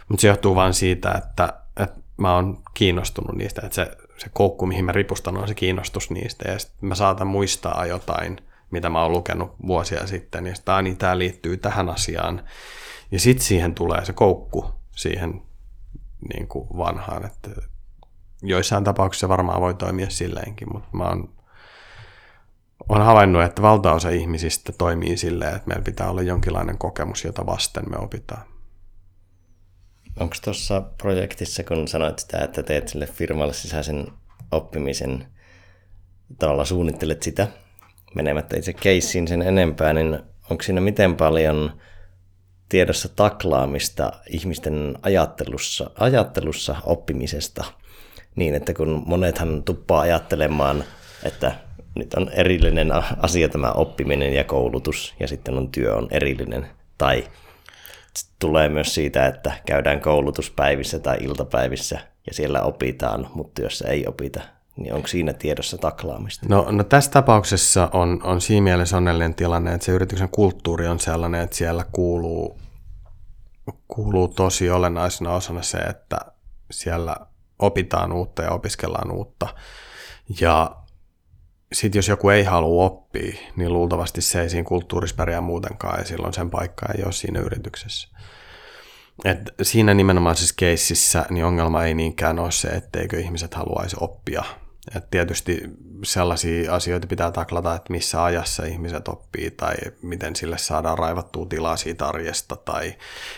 [0.10, 4.66] mutta se johtuu vain siitä, että, että mä oon kiinnostunut niistä, että se, se koukku,
[4.66, 8.38] mihin mä ripustan, on se kiinnostus niistä, ja sitten mä saatan muistaa jotain,
[8.74, 12.44] mitä mä oon lukenut vuosia sitten, ja sitten niin tämä liittyy tähän asiaan,
[13.12, 14.66] ja sitten siihen tulee se koukku
[14.96, 15.42] siihen
[16.34, 17.50] niin kuin vanhaan, että
[18.42, 21.34] joissain tapauksissa varmaan voi toimia silleenkin, mutta mä oon
[22.90, 27.90] on havainnut, että valtaosa ihmisistä toimii silleen, että meillä pitää olla jonkinlainen kokemus, jota vasten
[27.90, 28.44] me opitaan.
[30.20, 34.08] Onko tuossa projektissa, kun sanoit sitä, että teet sille firmalle sisäisen
[34.52, 35.28] oppimisen,
[36.40, 37.48] tavallaan suunnittelet sitä,
[38.16, 41.72] menemättä itse keissiin sen enempää, niin onko siinä miten paljon
[42.70, 47.64] tiedossa taklaamista ihmisten ajattelussa, ajattelussa oppimisesta,
[48.36, 50.84] niin että kun monethan tuppaa ajattelemaan,
[51.24, 51.52] että
[51.96, 56.68] nyt on erillinen asia tämä oppiminen ja koulutus, ja sitten on työ on erillinen.
[56.98, 57.24] Tai
[58.40, 64.42] tulee myös siitä, että käydään koulutuspäivissä tai iltapäivissä, ja siellä opitaan, mutta työssä ei opita.
[64.78, 66.46] Niin onko siinä tiedossa taklaamista?
[66.50, 71.00] No, no tässä tapauksessa on, on siinä mielessä onnellinen tilanne, että se yrityksen kulttuuri on
[71.00, 72.60] sellainen, että siellä kuuluu,
[73.88, 76.18] kuuluu tosi olennaisena osana se, että
[76.72, 77.16] siellä
[77.60, 79.48] opitaan uutta ja opiskellaan uutta.
[80.42, 80.76] Ja
[81.74, 86.06] sitten jos joku ei halua oppia, niin luultavasti se ei siinä kulttuurissa pärjää muutenkaan ja
[86.06, 88.08] silloin sen paikka ei ole siinä yrityksessä.
[89.26, 94.44] Et siinä nimenomaisessa keississä niin ongelma ei niinkään ole se, etteikö ihmiset haluaisi oppia.
[94.96, 95.62] Et tietysti
[96.04, 101.78] sellaisia asioita pitää taklata, että missä ajassa ihmiset oppii tai miten sille saadaan raivattua tilaa
[101.78, 102.94] siitä arjesta tai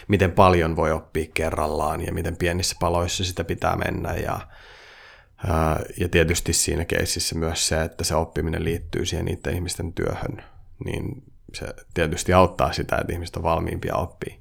[0.08, 4.40] miten paljon voi oppia kerrallaan ja miten pienissä paloissa sitä pitää mennä ja
[6.00, 10.44] ja tietysti siinä keississä myös se, että se oppiminen liittyy siihen niiden ihmisten työhön,
[10.86, 11.24] niin
[11.54, 14.36] se tietysti auttaa sitä, että ihmiset on valmiimpia oppia.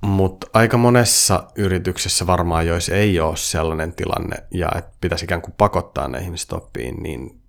[0.00, 5.54] Mutta aika monessa yrityksessä varmaan, jos ei ole sellainen tilanne ja että pitäisi ikään kuin
[5.58, 7.42] pakottaa ne ihmiset oppiin, niin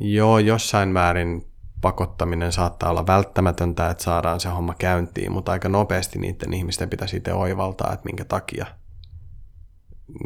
[0.00, 6.18] joo, jossain määrin pakottaminen saattaa olla välttämätöntä, että saadaan se homma käyntiin, mutta aika nopeasti
[6.18, 8.66] niiden ihmisten pitäisi itse oivaltaa, että minkä takia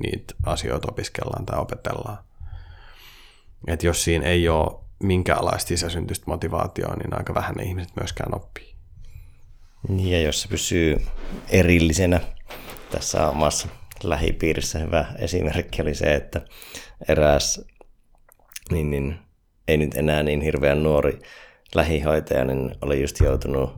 [0.03, 2.18] niitä asioita opiskellaan tai opetellaan.
[3.66, 8.76] Että jos siinä ei ole minkäänlaista sisäsyntyistä motivaatioa, niin aika vähän ne ihmiset myöskään oppii.
[9.89, 10.97] Niin, ja jos se pysyy
[11.49, 12.20] erillisenä
[12.91, 13.68] tässä omassa
[14.05, 16.41] lähipiirissä hyvä esimerkki oli se, että
[17.09, 17.64] eräs
[18.70, 19.18] niin, niin,
[19.68, 21.18] ei nyt enää niin hirveän nuori
[21.74, 23.72] lähihoitaja niin oli just joutunut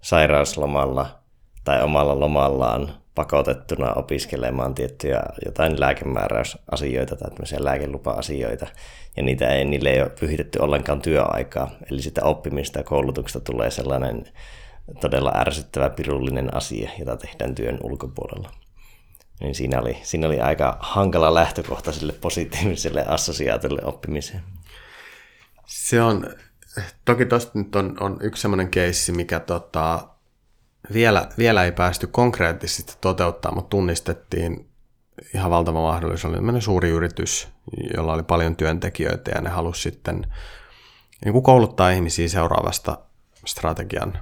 [0.00, 1.22] sairauslomalla
[1.64, 8.66] tai omalla lomallaan pakotettuna opiskelemaan tiettyjä jotain lääkemääräysasioita tai tämmöisiä lääkelupa-asioita,
[9.16, 11.70] ja niitä ei, niille ei ole pyhitetty ollenkaan työaikaa.
[11.90, 14.24] Eli sitä oppimista ja koulutuksesta tulee sellainen
[15.00, 18.50] todella ärsyttävä pirullinen asia, jota tehdään työn ulkopuolella.
[19.40, 24.42] Niin siinä oli, siinä oli aika hankala lähtökohta sille positiiviselle assosiaatiolle oppimiseen.
[25.66, 26.26] Se on
[27.04, 30.08] toki tuosta nyt on, on yksi semmoinen keissi, mikä tota,
[30.92, 34.68] vielä, vielä ei päästy konkreettisesti toteuttaa, mutta tunnistettiin
[35.34, 36.34] ihan valtava mahdollisuus.
[36.34, 37.48] Oli suuri yritys,
[37.96, 40.26] jolla oli paljon työntekijöitä ja ne halusi sitten
[41.24, 42.98] niin kuin kouluttaa ihmisiä seuraavasta
[43.46, 44.18] strategian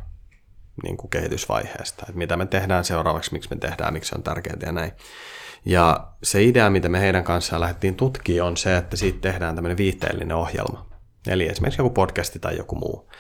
[0.83, 2.03] niin kuin kehitysvaiheesta.
[2.09, 4.93] Että mitä me tehdään seuraavaksi, miksi me tehdään, miksi se on tärkeää ja näin.
[5.65, 9.77] Ja se idea, mitä me heidän kanssaan lähdettiin tutkimaan, on se, että siitä tehdään tämmöinen
[9.77, 10.87] viihteellinen ohjelma.
[11.27, 13.11] Eli esimerkiksi joku podcasti tai joku muu.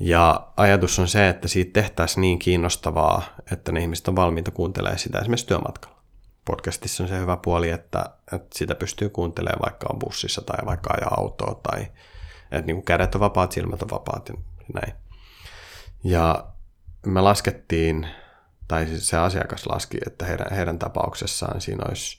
[0.00, 3.22] Ja ajatus on se, että siitä tehtäisiin niin kiinnostavaa,
[3.52, 5.96] että ne ihmiset on valmiita kuuntelemaan sitä esimerkiksi työmatkalla.
[6.44, 10.94] Podcastissa on se hyvä puoli, että, että sitä pystyy kuuntelemaan vaikka on bussissa tai vaikka
[10.94, 11.86] ajaa autoa tai
[12.50, 14.34] että niin kuin kädet on vapaat, silmät on vapaat ja
[14.74, 14.92] näin.
[16.04, 16.46] Ja
[17.06, 18.08] me laskettiin,
[18.68, 22.18] tai siis se asiakas laski, että heidän, heidän tapauksessaan siinä olisi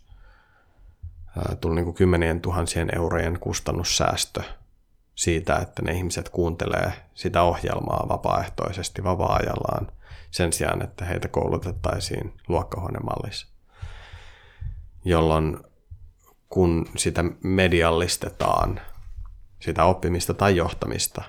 [1.62, 4.42] tullut niin kuin kymmenien tuhansien eurojen kustannussäästö
[5.16, 9.88] siitä, että ne ihmiset kuuntelee sitä ohjelmaa vapaaehtoisesti vapaa-ajallaan
[10.32, 13.48] sen sijaan, että heitä koulutettaisiin luokkahuonemallissa.
[15.06, 15.58] Jolloin
[16.50, 18.82] kun sitä mediallistetaan,
[19.60, 21.24] sitä oppimista tai johtamista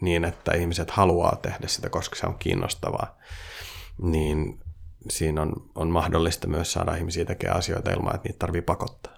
[0.00, 3.18] niin, että ihmiset haluaa tehdä sitä, koska se on kiinnostavaa,
[4.02, 4.60] niin
[5.10, 9.14] siinä on, on mahdollista myös saada ihmisiä tekemään asioita ilman, että niitä tarvii pakottaa.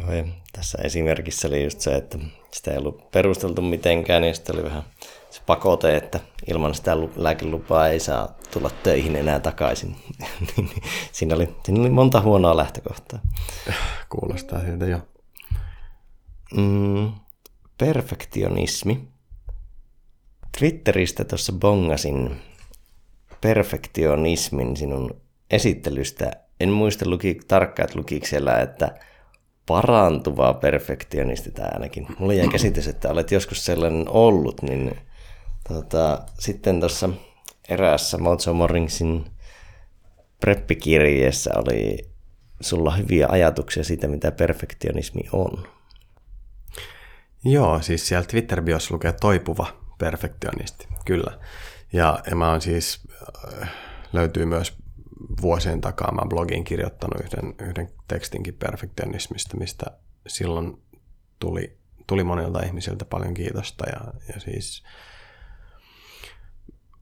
[0.00, 2.18] Joo, ja tässä esimerkissä oli just se, että
[2.52, 4.82] sitä ei ollut perusteltu mitenkään, niin sitten oli vähän
[5.30, 6.20] se pakote, että
[6.50, 9.96] ilman sitä lääkelupaa ei saa tulla töihin enää takaisin.
[10.40, 13.20] Niin, niin, siinä, oli, siinä oli monta huonoa lähtökohtaa.
[14.08, 14.98] Kuulostaa siltä jo.
[16.56, 17.12] Mm,
[17.78, 19.13] perfektionismi.
[20.58, 22.36] Twitteristä tuossa bongasin
[23.40, 26.32] perfektionismin sinun esittelystä.
[26.60, 28.94] En muista luki, tarkkaan, että lukiko siellä, että
[29.66, 32.06] parantuva perfektionisti tai ainakin.
[32.18, 34.96] Mulla jäi käsitys, että olet joskus sellainen ollut, niin
[35.68, 37.08] tota, sitten tuossa
[37.68, 39.24] eräässä Mojo Morningsin
[40.40, 41.98] preppikirjeessä oli
[42.60, 45.66] sulla hyviä ajatuksia siitä, mitä perfektionismi on.
[47.44, 51.38] Joo, siis siellä Twitter-biossa lukee toipuva perfektionisti, kyllä.
[51.92, 53.00] Ja, ja mä oon siis,
[53.62, 53.70] äh,
[54.12, 54.76] löytyy myös
[55.42, 59.86] vuosien takaa mä blogiin kirjoittanut yhden, yhden tekstinkin perfektionismista, mistä
[60.26, 60.82] silloin
[61.38, 64.00] tuli, tuli monilta ihmisiltä paljon kiitosta ja,
[64.34, 64.82] ja siis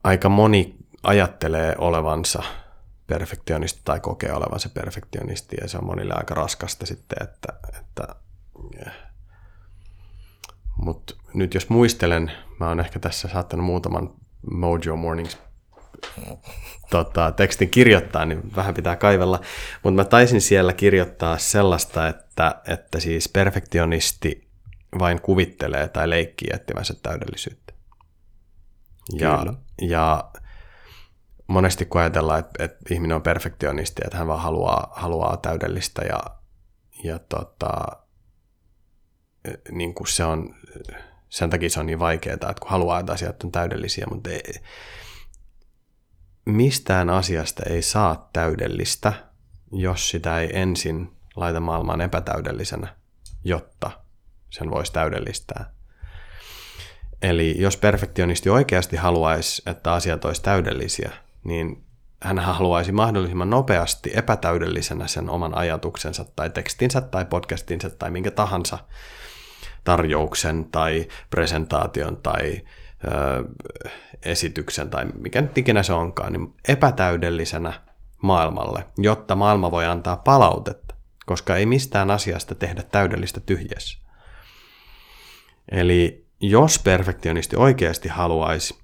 [0.05, 2.43] aika moni ajattelee olevansa
[3.07, 8.15] perfektionisti tai kokee olevansa perfektionisti ja se on monille aika raskasta sitten, että, että.
[10.83, 14.15] Mutta nyt jos muistelen, mä oon ehkä tässä saattanut muutaman
[14.51, 15.39] Mojo Mornings
[16.91, 19.41] tota, tekstin kirjoittaa, niin vähän pitää kaivella.
[19.83, 24.49] Mutta mä taisin siellä kirjoittaa sellaista, että, että siis perfektionisti
[24.99, 27.73] vain kuvittelee tai leikkii etsimänsä täydellisyyttä.
[29.19, 29.45] Ja,
[29.81, 30.31] ja
[31.47, 36.21] monesti kun ajatellaan, että, että ihminen on perfektionisti, että hän vaan haluaa, haluaa täydellistä ja,
[37.05, 38.02] ja tota,
[39.71, 40.55] niin kuin se on,
[41.29, 44.43] sen takia se on niin vaikeaa, että kun haluaa, että asiat on täydellisiä, mutta ei,
[46.45, 49.13] mistään asiasta ei saa täydellistä,
[49.73, 52.97] jos sitä ei ensin laita maailmaan epätäydellisenä,
[53.45, 53.91] jotta
[54.51, 55.73] sen voisi täydellistää.
[57.23, 61.13] Eli jos perfektionisti oikeasti haluaisi, että asiat olisi täydellisiä,
[61.45, 61.85] niin
[62.23, 68.79] hän haluaisi mahdollisimman nopeasti epätäydellisenä sen oman ajatuksensa tai tekstinsä tai podcastinsa tai minkä tahansa
[69.85, 72.61] tarjouksen tai presentaation tai
[74.25, 77.73] esityksen tai mikä nyt ikinä se onkaan, niin epätäydellisenä
[78.23, 80.95] maailmalle, jotta maailma voi antaa palautetta,
[81.27, 83.99] koska ei mistään asiasta tehdä täydellistä tyhjässä.
[85.71, 88.82] Eli jos perfektionisti oikeasti haluaisi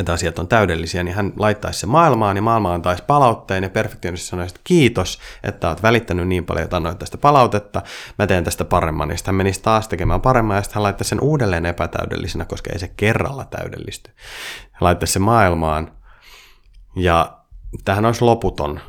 [0.00, 4.26] että asiat on täydellisiä, niin hän laittaisi se maailmaan, niin maailma antaisi palautteen, ja perfektionisti
[4.26, 7.82] sanoisi, että kiitos, että olet välittänyt niin paljon, että annoit tästä palautetta,
[8.18, 11.08] mä teen tästä paremman, niin sitten hän menisi taas tekemään paremman, ja sitten hän laittaisi
[11.08, 14.10] sen uudelleen epätäydellisenä, koska ei se kerralla täydellisty.
[14.72, 15.92] Hän laittaisi se maailmaan,
[16.96, 17.38] ja
[17.84, 18.80] tähän olisi loputon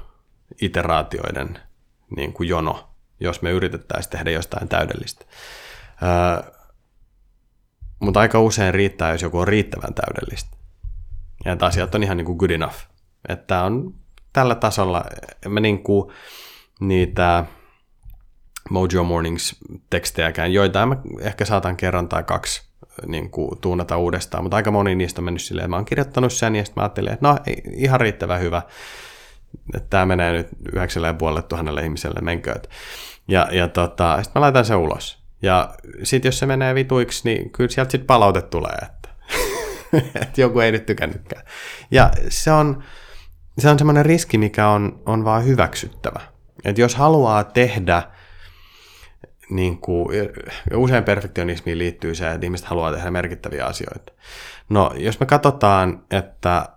[0.62, 1.60] iteraatioiden
[2.16, 2.90] niin kuin jono,
[3.20, 5.26] jos me yritettäisiin tehdä jostain täydellistä.
[6.04, 6.52] Öö,
[8.00, 10.56] mutta aika usein riittää, jos joku on riittävän täydellistä.
[11.46, 12.76] Ja että asiat on ihan niin kuin good enough.
[13.30, 13.94] Että on
[14.34, 15.04] tällä tasolla,
[15.50, 16.12] mä niin kuin
[16.80, 17.46] niitä
[18.70, 19.56] Mojo Mornings
[19.90, 22.66] tekstejäkään, joita mä ehkä saatan kerran tai kaksi
[23.08, 26.56] niin kuin, tuunata uudestaan, mutta aika moni niistä on mennyt silleen, mä oon kirjoittanut sen
[26.56, 27.38] ja sitten mä ajattelin, että no
[27.74, 28.62] ihan riittävän hyvä,
[29.76, 32.62] että tämä menee nyt yhdeksälle ja puolelle tuhannelle ihmiselle, menköön.
[33.28, 35.26] Ja, ja tota, sitten mä laitan sen ulos.
[35.42, 38.78] Ja sitten jos se menee vituiksi, niin kyllä sieltä sitten palaute tulee,
[40.22, 41.44] että joku ei nyt tykännytkään.
[41.92, 42.84] Ja se on,
[43.58, 46.22] se on semmoinen riski, mikä on, on vaan hyväksyttävä.
[46.66, 48.04] Että jos haluaa tehdä,
[49.50, 50.08] niin kuin,
[50.76, 54.14] usein perfektionismiin liittyy se, että ihmiset haluaa tehdä merkittäviä asioita.
[54.70, 56.70] No, jos me katsotaan, että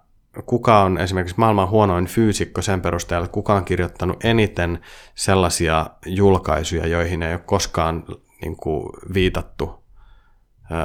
[0.46, 4.78] kuka on esimerkiksi maailman huonoin fyysikko sen perusteella, kuka on kirjoittanut eniten
[5.14, 8.04] sellaisia julkaisuja, joihin ei ole koskaan
[8.42, 9.84] niin kuin, viitattu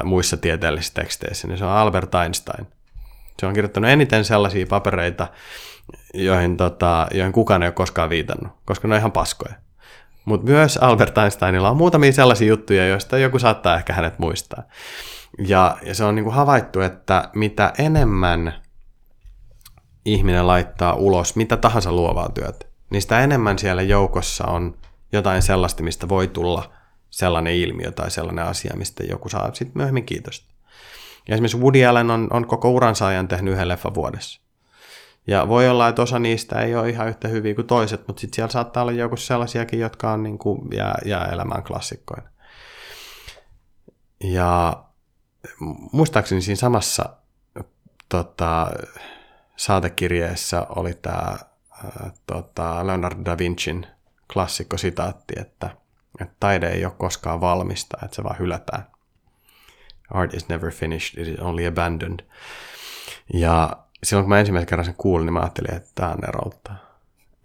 [0.04, 2.68] muissa tieteellisissä teksteissä, niin se on Albert Einstein.
[3.40, 5.28] Se on kirjoittanut eniten sellaisia papereita,
[6.14, 9.54] joihin, tota, joihin kukaan ei ole koskaan viitannut, koska ne on ihan paskoja.
[10.26, 14.64] Mutta myös Albert Einsteinilla on muutamia sellaisia juttuja, joista joku saattaa ehkä hänet muistaa.
[15.48, 18.54] Ja, ja se on niin kuin havaittu, että mitä enemmän
[20.06, 24.78] ihminen laittaa ulos mitä tahansa luovaa työtä, niin sitä enemmän siellä joukossa on
[25.12, 26.74] jotain sellaista, mistä voi tulla
[27.14, 30.54] sellainen ilmiö tai sellainen asia, mistä joku saa sitten myöhemmin kiitosta.
[31.28, 34.42] Ja esimerkiksi Woody Allen on, on koko uransa ajan tehnyt yhden leffan vuodessa.
[35.28, 38.36] Ja voi olla, että osa niistä ei ole ihan yhtä hyviä kuin toiset, mutta sitten
[38.36, 42.30] siellä saattaa olla joku sellaisiakin, jotka on niin kuin, jää, jää elämään klassikkoina.
[44.24, 44.84] Ja
[45.92, 47.10] muistaakseni siinä samassa
[48.10, 48.72] tota,
[49.56, 51.38] saatekirjeessä oli tämä
[52.28, 53.88] tota, Leonardo da Vincin
[54.34, 55.83] klassikko sitaatti, että,
[56.22, 58.88] että taide ei ole koskaan valmista, että se vaan hylätään.
[60.10, 62.20] Art is never finished, it is only abandoned.
[63.34, 66.76] Ja silloin kun mä ensimmäisen kerran sen kuulin, niin mä ajattelin, että tämä on erouttaa.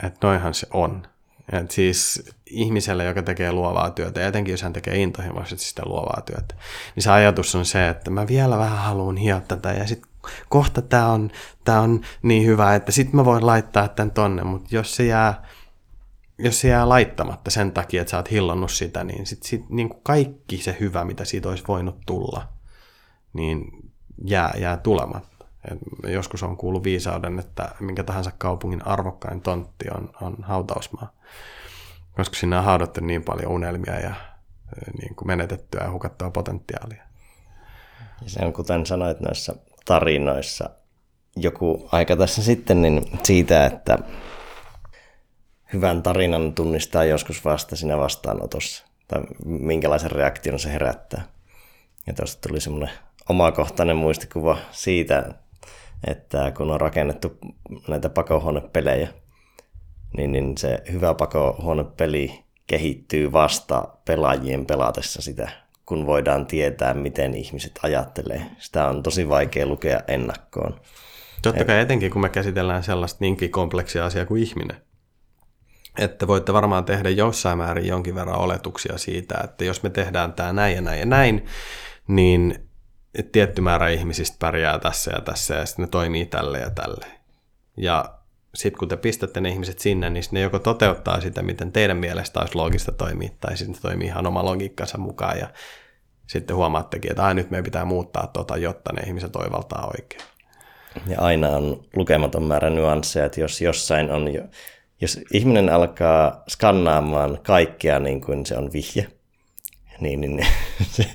[0.03, 1.07] Että noinhan se on.
[1.53, 6.23] Et siis ihmiselle, joka tekee luovaa työtä, ja etenkin jos hän tekee intohimoisesti sitä luovaa
[6.27, 6.55] työtä,
[6.95, 10.11] niin se ajatus on se, että mä vielä vähän haluan hioa tätä, ja sitten
[10.49, 11.31] kohta tämä on,
[11.65, 15.43] tää on niin hyvä, että sitten mä voin laittaa tämän tonne, mutta jos se jää,
[16.39, 19.89] jos se jää laittamatta sen takia, että sä oot hillonnut sitä, niin sitten sit, niin
[19.89, 22.49] kuin kaikki se hyvä, mitä siitä olisi voinut tulla,
[23.33, 23.65] niin
[24.25, 25.47] jää, jää tulematta.
[25.71, 25.79] Et
[26.13, 31.13] joskus on kuullut viisauden, että minkä tahansa kaupungin arvokkain tontti on, on hautausmaa,
[32.17, 34.15] koska sinne on haudattu niin paljon unelmia ja
[35.01, 37.03] niin kuin menetettyä ja hukattua potentiaalia.
[38.23, 40.71] Ja se on kuten sanoit noissa tarinoissa
[41.37, 43.99] joku aika tässä sitten niin siitä, että
[45.73, 51.23] hyvän tarinan tunnistaa joskus vasta siinä vastaanotossa, tai minkälaisen reaktion se herättää.
[52.07, 52.91] Ja tuosta tuli semmoinen
[53.29, 55.35] omakohtainen muistikuva siitä,
[56.07, 57.39] että kun on rakennettu
[57.89, 59.09] näitä pakohuonepelejä,
[60.17, 65.51] niin, niin se hyvä pakohuonepeli kehittyy vasta pelaajien pelatessa sitä
[65.89, 68.43] kun voidaan tietää, miten ihmiset ajattelee.
[68.59, 70.81] Sitä on tosi vaikea lukea ennakkoon.
[71.43, 74.77] Totta kai etenkin, kun me käsitellään sellaista niinkin kompleksia asiaa kuin ihminen.
[75.99, 80.53] Että voitte varmaan tehdä jossain määrin jonkin verran oletuksia siitä, että jos me tehdään tämä
[80.53, 81.47] näin ja näin ja näin,
[82.09, 82.69] niin
[83.33, 87.07] tietty määrä ihmisistä pärjää tässä ja tässä ja sitten ne toimii tälle ja tälle.
[87.77, 88.19] Ja
[88.55, 92.41] sitten kun te pistätte ne ihmiset sinne, niin ne joko toteuttaa sitä, miten teidän mielestä
[92.41, 95.49] olisi loogista toimia, tai sitten ne toimii ihan oma logiikkansa mukaan, ja
[96.27, 100.23] sitten huomaattekin, että nyt meidän pitää muuttaa tota, jotta ne ihmiset oivaltaa oikein.
[101.07, 104.43] Ja aina on lukematon määrä nyansseja, että jos jossain on jo,
[105.01, 109.07] jos ihminen alkaa skannaamaan kaikkea niin kuin se on vihje,
[110.01, 110.47] niin, niin
[110.97, 111.07] se,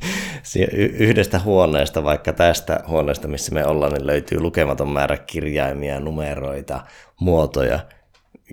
[0.43, 6.83] se yhdestä huoneesta, vaikka tästä huoneesta, missä me ollaan, niin löytyy lukematon määrä kirjaimia, numeroita,
[7.19, 7.79] muotoja,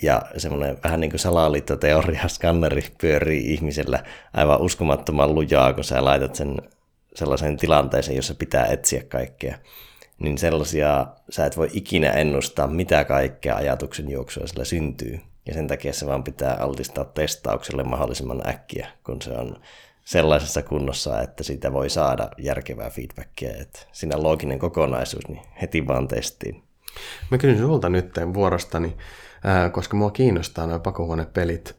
[0.03, 6.35] ja semmoinen vähän niin kuin salaliittoteoria skanneri pyörii ihmisellä aivan uskomattoman lujaa, kun sä laitat
[6.35, 6.57] sen
[7.15, 9.59] sellaiseen tilanteeseen, jossa pitää etsiä kaikkea.
[10.21, 15.21] Niin sellaisia, sä et voi ikinä ennustaa, mitä kaikkea ajatuksen juoksua sillä syntyy.
[15.47, 19.61] Ja sen takia se vaan pitää altistaa testaukselle mahdollisimman äkkiä, kun se on
[20.05, 23.51] sellaisessa kunnossa, että siitä voi saada järkevää feedbackia.
[23.61, 26.63] Että siinä looginen kokonaisuus, niin heti vaan testiin.
[27.31, 28.97] Mä kysyn sulta nyt vuorostani,
[29.73, 31.77] koska mua kiinnostaa nuo pakohuonepelit.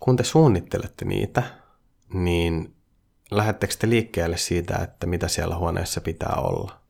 [0.00, 1.42] Kun te suunnittelette niitä,
[2.14, 2.74] niin
[3.30, 6.81] lähettekö te liikkeelle siitä, että mitä siellä huoneessa pitää olla?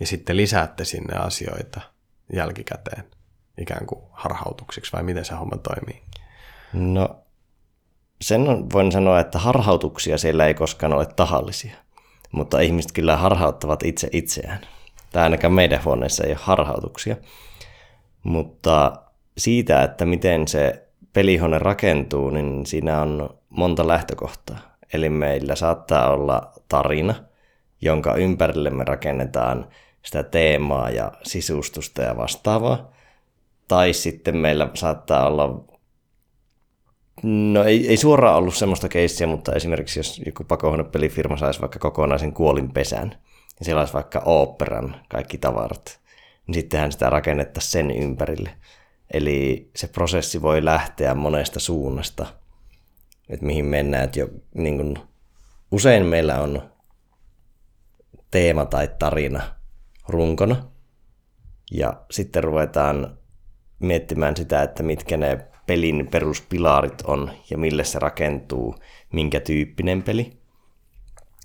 [0.00, 1.80] Ja sitten lisäätte sinne asioita
[2.32, 3.04] jälkikäteen
[3.58, 6.02] ikään kuin harhautuksiksi, vai miten se homma toimii?
[6.72, 7.16] No
[8.20, 8.42] sen
[8.72, 11.74] voin sanoa, että harhautuksia siellä ei koskaan ole tahallisia,
[12.32, 14.60] mutta ihmiset kyllä harhauttavat itse itseään.
[15.12, 17.16] Tai ainakaan meidän huoneessa ei ole harhautuksia.
[18.22, 18.92] Mutta
[19.38, 24.58] siitä, että miten se pelihuone rakentuu, niin siinä on monta lähtökohtaa.
[24.92, 27.14] Eli meillä saattaa olla tarina,
[27.80, 29.68] jonka ympärille me rakennetaan
[30.06, 32.92] sitä teemaa ja sisustusta ja vastaavaa.
[33.68, 35.64] Tai sitten meillä saattaa olla
[37.22, 42.32] No ei, ei suoraan ollut semmoista keissiä, mutta esimerkiksi jos joku pakohuonepelifirma saisi vaikka kokonaisen
[42.32, 43.18] kuolinpesän,
[43.58, 46.00] ja siellä olisi vaikka oopperan kaikki tavarat,
[46.46, 48.50] niin sittenhän sitä rakennettaisiin sen ympärille.
[49.12, 52.26] Eli se prosessi voi lähteä monesta suunnasta,
[53.28, 54.04] että mihin mennään.
[54.04, 54.98] Että jo, niin kuin,
[55.70, 56.62] usein meillä on
[58.30, 59.55] teema tai tarina
[60.08, 60.56] runkona,
[61.72, 63.18] ja sitten ruvetaan
[63.78, 68.74] miettimään sitä, että mitkä ne pelin peruspilarit on ja mille se rakentuu,
[69.12, 70.32] minkä tyyppinen peli.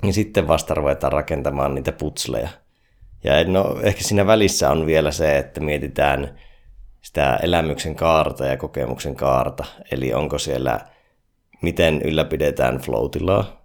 [0.02, 2.50] niin sitten vasta ruvetaan rakentamaan niitä putsleja.
[3.24, 6.40] Ja no, ehkä siinä välissä on vielä se, että mietitään
[7.02, 9.66] sitä elämyksen kaarta ja kokemuksen kaarta.
[9.92, 10.80] Eli onko siellä,
[11.62, 13.61] miten ylläpidetään floatilaa,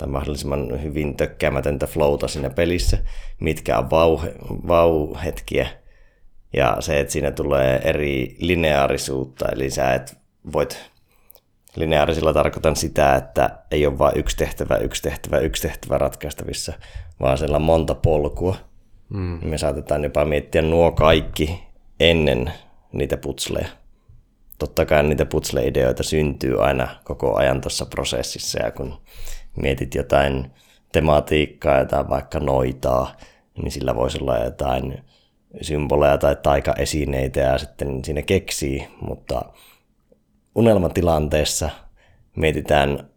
[0.00, 2.98] tai mahdollisimman hyvin tökkäämätöntä flowta siinä pelissä,
[3.40, 3.90] mitkä on
[4.68, 5.68] vau-hetkiä,
[6.52, 10.18] ja se, että siinä tulee eri lineaarisuutta, eli sä et
[10.52, 10.90] voit
[11.76, 16.72] Lineaarisilla tarkoitan sitä, että ei ole vain yksi tehtävä, yksi tehtävä, yksi tehtävä ratkaistavissa,
[17.20, 18.56] vaan siellä on monta polkua.
[19.08, 19.38] Mm.
[19.42, 21.64] Me saatetaan jopa miettiä nuo kaikki
[22.00, 22.52] ennen
[22.92, 23.68] niitä putsleja.
[24.58, 28.94] Totta kai niitä putsle-ideoita syntyy aina koko ajan tuossa prosessissa, ja kun
[29.62, 30.50] mietit jotain
[30.92, 33.12] tematiikkaa, jotain vaikka noitaa,
[33.62, 35.04] niin sillä voisi olla jotain
[35.60, 39.42] symboleja tai taikaesineitä ja sitten siinä keksii, mutta
[40.54, 41.70] unelmatilanteessa
[42.36, 43.10] mietitään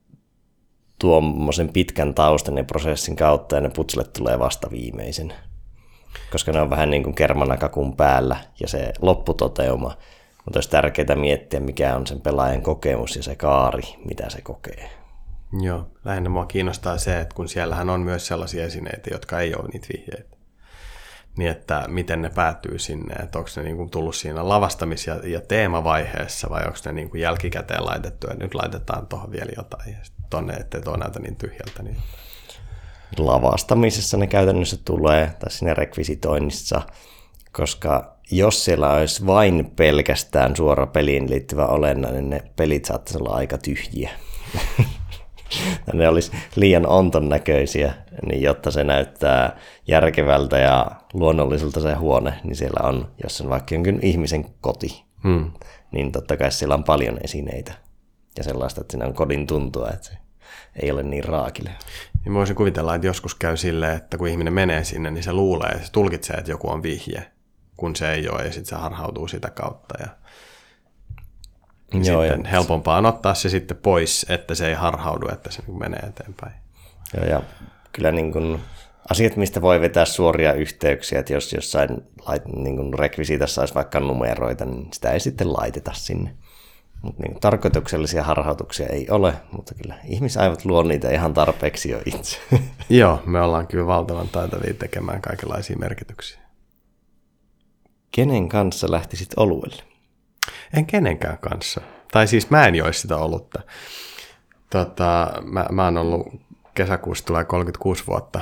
[1.00, 5.34] tuommoisen pitkän taustan ja prosessin kautta ja ne putslet tulee vasta viimeisen.
[6.32, 9.98] Koska ne on vähän niin kuin kermanakakun päällä ja se lopputoteuma.
[10.46, 15.03] Mutta olisi tärkeää miettiä, mikä on sen pelaajan kokemus ja se kaari, mitä se kokee.
[15.62, 19.70] Joo, lähinnä mua kiinnostaa se, että kun siellähän on myös sellaisia esineitä, jotka ei ole
[19.74, 20.34] niitä vihjeitä
[21.38, 25.42] niin että miten ne päätyy sinne, että onko ne niin kuin tullut siinä lavastamis- ja,
[25.42, 29.98] teemavaiheessa vai onko ne niin kuin jälkikäteen laitettu ja nyt laitetaan tuohon vielä jotain ja
[30.30, 31.84] tonne, ettei tuo näytä niin tyhjältä.
[31.84, 31.98] Niin...
[33.18, 36.82] Lavastamisessa ne käytännössä tulee, tai siinä rekvisitoinnissa,
[37.52, 43.58] koska jos siellä olisi vain pelkästään suora peliin liittyvä olennainen, ne pelit saattaisi olla aika
[43.58, 44.10] tyhjiä.
[45.94, 47.94] ne olisi liian onton näköisiä,
[48.28, 53.76] niin jotta se näyttää järkevältä ja luonnolliselta se huone, niin siellä on, jos on vaikka
[53.76, 55.52] jonkin ihmisen koti, hmm.
[55.92, 57.74] niin totta kai siellä on paljon esineitä
[58.38, 60.18] ja sellaista, että siinä on kodin tuntua, että se
[60.82, 61.72] ei ole niin raakille.
[62.26, 65.84] Niin voisin kuvitella, että joskus käy silleen, että kun ihminen menee sinne, niin se luulee,
[65.84, 67.32] se tulkitsee, että joku on vihje,
[67.78, 69.96] kun se ei ole, ja sitten se harhautuu sitä kautta.
[70.00, 70.08] Ja
[71.94, 75.64] Joo, sitten ja helpompaa on ottaa se sitten pois, että se ei harhaudu, että se
[75.68, 76.54] niin menee eteenpäin.
[77.18, 77.42] Joo, ja
[77.92, 78.60] kyllä niin kuin
[79.10, 81.90] asiat, mistä voi vetää suoria yhteyksiä, että jos jossain
[82.56, 86.36] niin kuin rekvisiitassa olisi vaikka numeroita, niin sitä ei sitten laiteta sinne.
[87.02, 92.38] Mutta niin, tarkoituksellisia harhautuksia ei ole, mutta kyllä ihmisaivot luo niitä ihan tarpeeksi jo itse.
[92.90, 96.40] Joo, me ollaan kyllä valtavan taitavia tekemään kaikenlaisia merkityksiä.
[98.12, 99.84] Kenen kanssa lähtisit oluelle?
[100.74, 101.82] En kenenkään kanssa.
[102.12, 103.62] Tai siis mä en joisi sitä olutta.
[104.70, 106.28] Tota, mä, mä oon ollut
[106.74, 108.42] kesäkuussa tulee 36 vuotta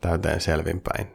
[0.00, 1.06] täyteen selvinpäin.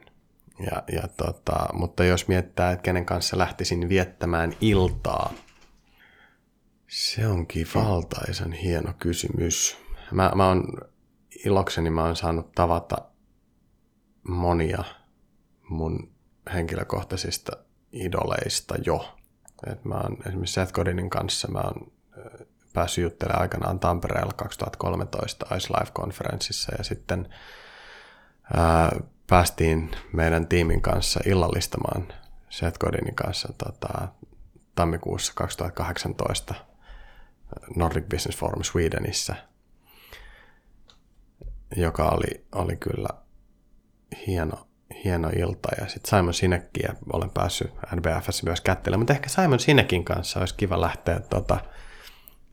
[0.70, 5.32] Ja, ja tota, mutta jos miettää, että kenen kanssa lähtisin viettämään iltaa,
[6.88, 9.78] se onkin valtaisen hieno kysymys.
[10.12, 10.64] Mä, mä oon
[11.44, 12.96] ilokseni mä oon saanut tavata
[14.28, 14.84] monia
[15.68, 16.12] mun
[16.54, 17.52] henkilökohtaisista
[17.92, 19.15] idoleista jo.
[19.66, 21.92] Et mä oon esimerkiksi Seth Godinin kanssa mä oon
[22.72, 27.28] päässyt juttelemaan aikanaan Tampereella 2013 Ice Life-konferenssissa ja sitten
[28.54, 32.08] ää, päästiin meidän tiimin kanssa illallistamaan
[32.50, 34.08] Seth Godinin kanssa tota,
[34.74, 36.54] tammikuussa 2018
[37.76, 39.36] Nordic Business Forum Swedenissä,
[41.76, 43.08] joka oli, oli kyllä
[44.26, 44.66] hieno,
[45.04, 45.68] hieno ilta.
[45.80, 50.54] Ja sitten Simon Sinekkiä olen päässyt NBFssä myös kättelemään, mutta ehkä Simon Sinekin kanssa olisi
[50.54, 51.58] kiva lähteä tota,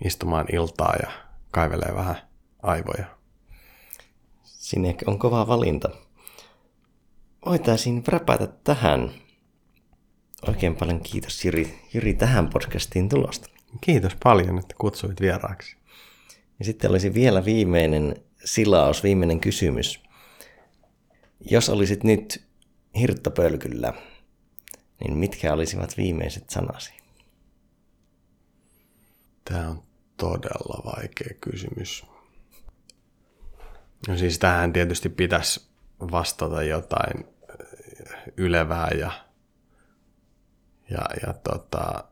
[0.05, 1.11] istumaan iltaa ja
[1.51, 2.15] kaivelee vähän
[2.64, 3.05] aivoja.
[4.43, 5.89] Sinek on kova valinta.
[7.45, 9.11] Voitaisiin räpätä tähän.
[10.47, 13.49] Oikein paljon kiitos Jiri, Jiri tähän podcastiin tulosta.
[13.81, 15.76] Kiitos paljon, että kutsuit vieraaksi.
[16.60, 18.15] Ja sitten olisi vielä viimeinen
[18.45, 20.03] silaus, viimeinen kysymys.
[21.52, 22.48] Jos olisit nyt
[22.99, 23.94] hirttopölkyllä,
[24.99, 26.94] niin mitkä olisivat viimeiset sanasi?
[29.45, 29.84] Tämä on
[30.18, 32.06] todella vaikea kysymys.
[34.07, 35.68] No siis tähän tietysti pitäisi
[35.99, 37.26] vastata jotain
[38.38, 39.11] ylevää ja,
[40.90, 42.03] ja, ja tota,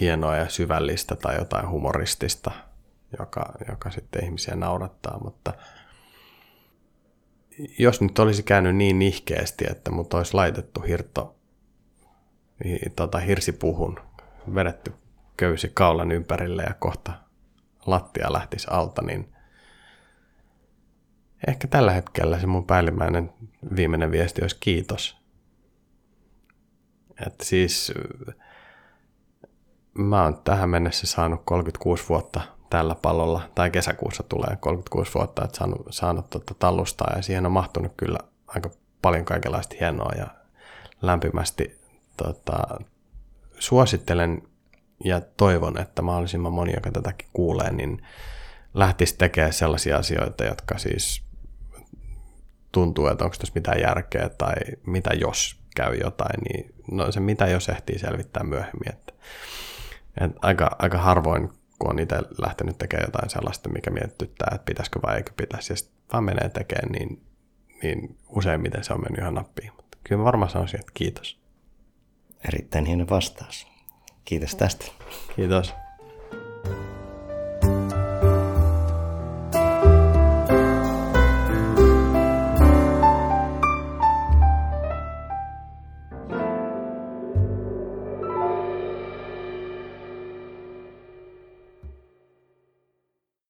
[0.00, 2.50] hienoa ja syvällistä tai jotain humoristista,
[3.18, 5.52] joka, joka sitten ihmisiä naurattaa, mutta
[7.78, 11.36] jos nyt olisi käynyt niin nihkeästi, että mut olisi laitettu hirto,
[12.96, 14.00] tota, hirsipuhun,
[14.54, 14.92] vedetty
[15.36, 17.12] köysi kaulan ympärille ja kohta
[17.86, 19.32] lattia lähtisi alta, niin
[21.48, 23.32] ehkä tällä hetkellä se mun päällimmäinen
[23.76, 25.20] viimeinen viesti olisi kiitos.
[27.26, 27.92] Että siis
[29.94, 32.40] mä oon tähän mennessä saanut 36 vuotta
[32.70, 37.52] tällä pallolla, tai kesäkuussa tulee 36 vuotta, että saanut, saanut tota tallustaa, ja siihen on
[37.52, 38.70] mahtunut kyllä aika
[39.02, 40.26] paljon kaikenlaista hienoa, ja
[41.02, 41.80] lämpimästi
[42.16, 42.80] tota,
[43.58, 44.42] suosittelen
[45.04, 48.02] ja toivon, että mahdollisimman moni, joka tätäkin kuulee, niin
[48.74, 51.22] lähtisi tekemään sellaisia asioita, jotka siis
[52.72, 54.54] tuntuu, että onko tässä mitään järkeä tai
[54.86, 58.88] mitä jos käy jotain, niin no se mitä jos ehtii selvittää myöhemmin.
[58.88, 59.12] Että,
[60.20, 65.00] että aika, aika harvoin, kun on itse lähtenyt tekemään jotain sellaista, mikä miettyttää, että pitäisikö
[65.02, 67.22] vai eikö pitäisi, ja sitten vaan menee tekemään, niin,
[67.82, 69.72] niin useimmiten se on mennyt ihan nappiin.
[69.76, 71.40] Mutta kyllä mä varmaan sanoisin, että kiitos.
[72.48, 73.66] Erittäin hieno vastaus.
[74.24, 74.84] Kiitos tästä.
[75.36, 75.74] Kiitos.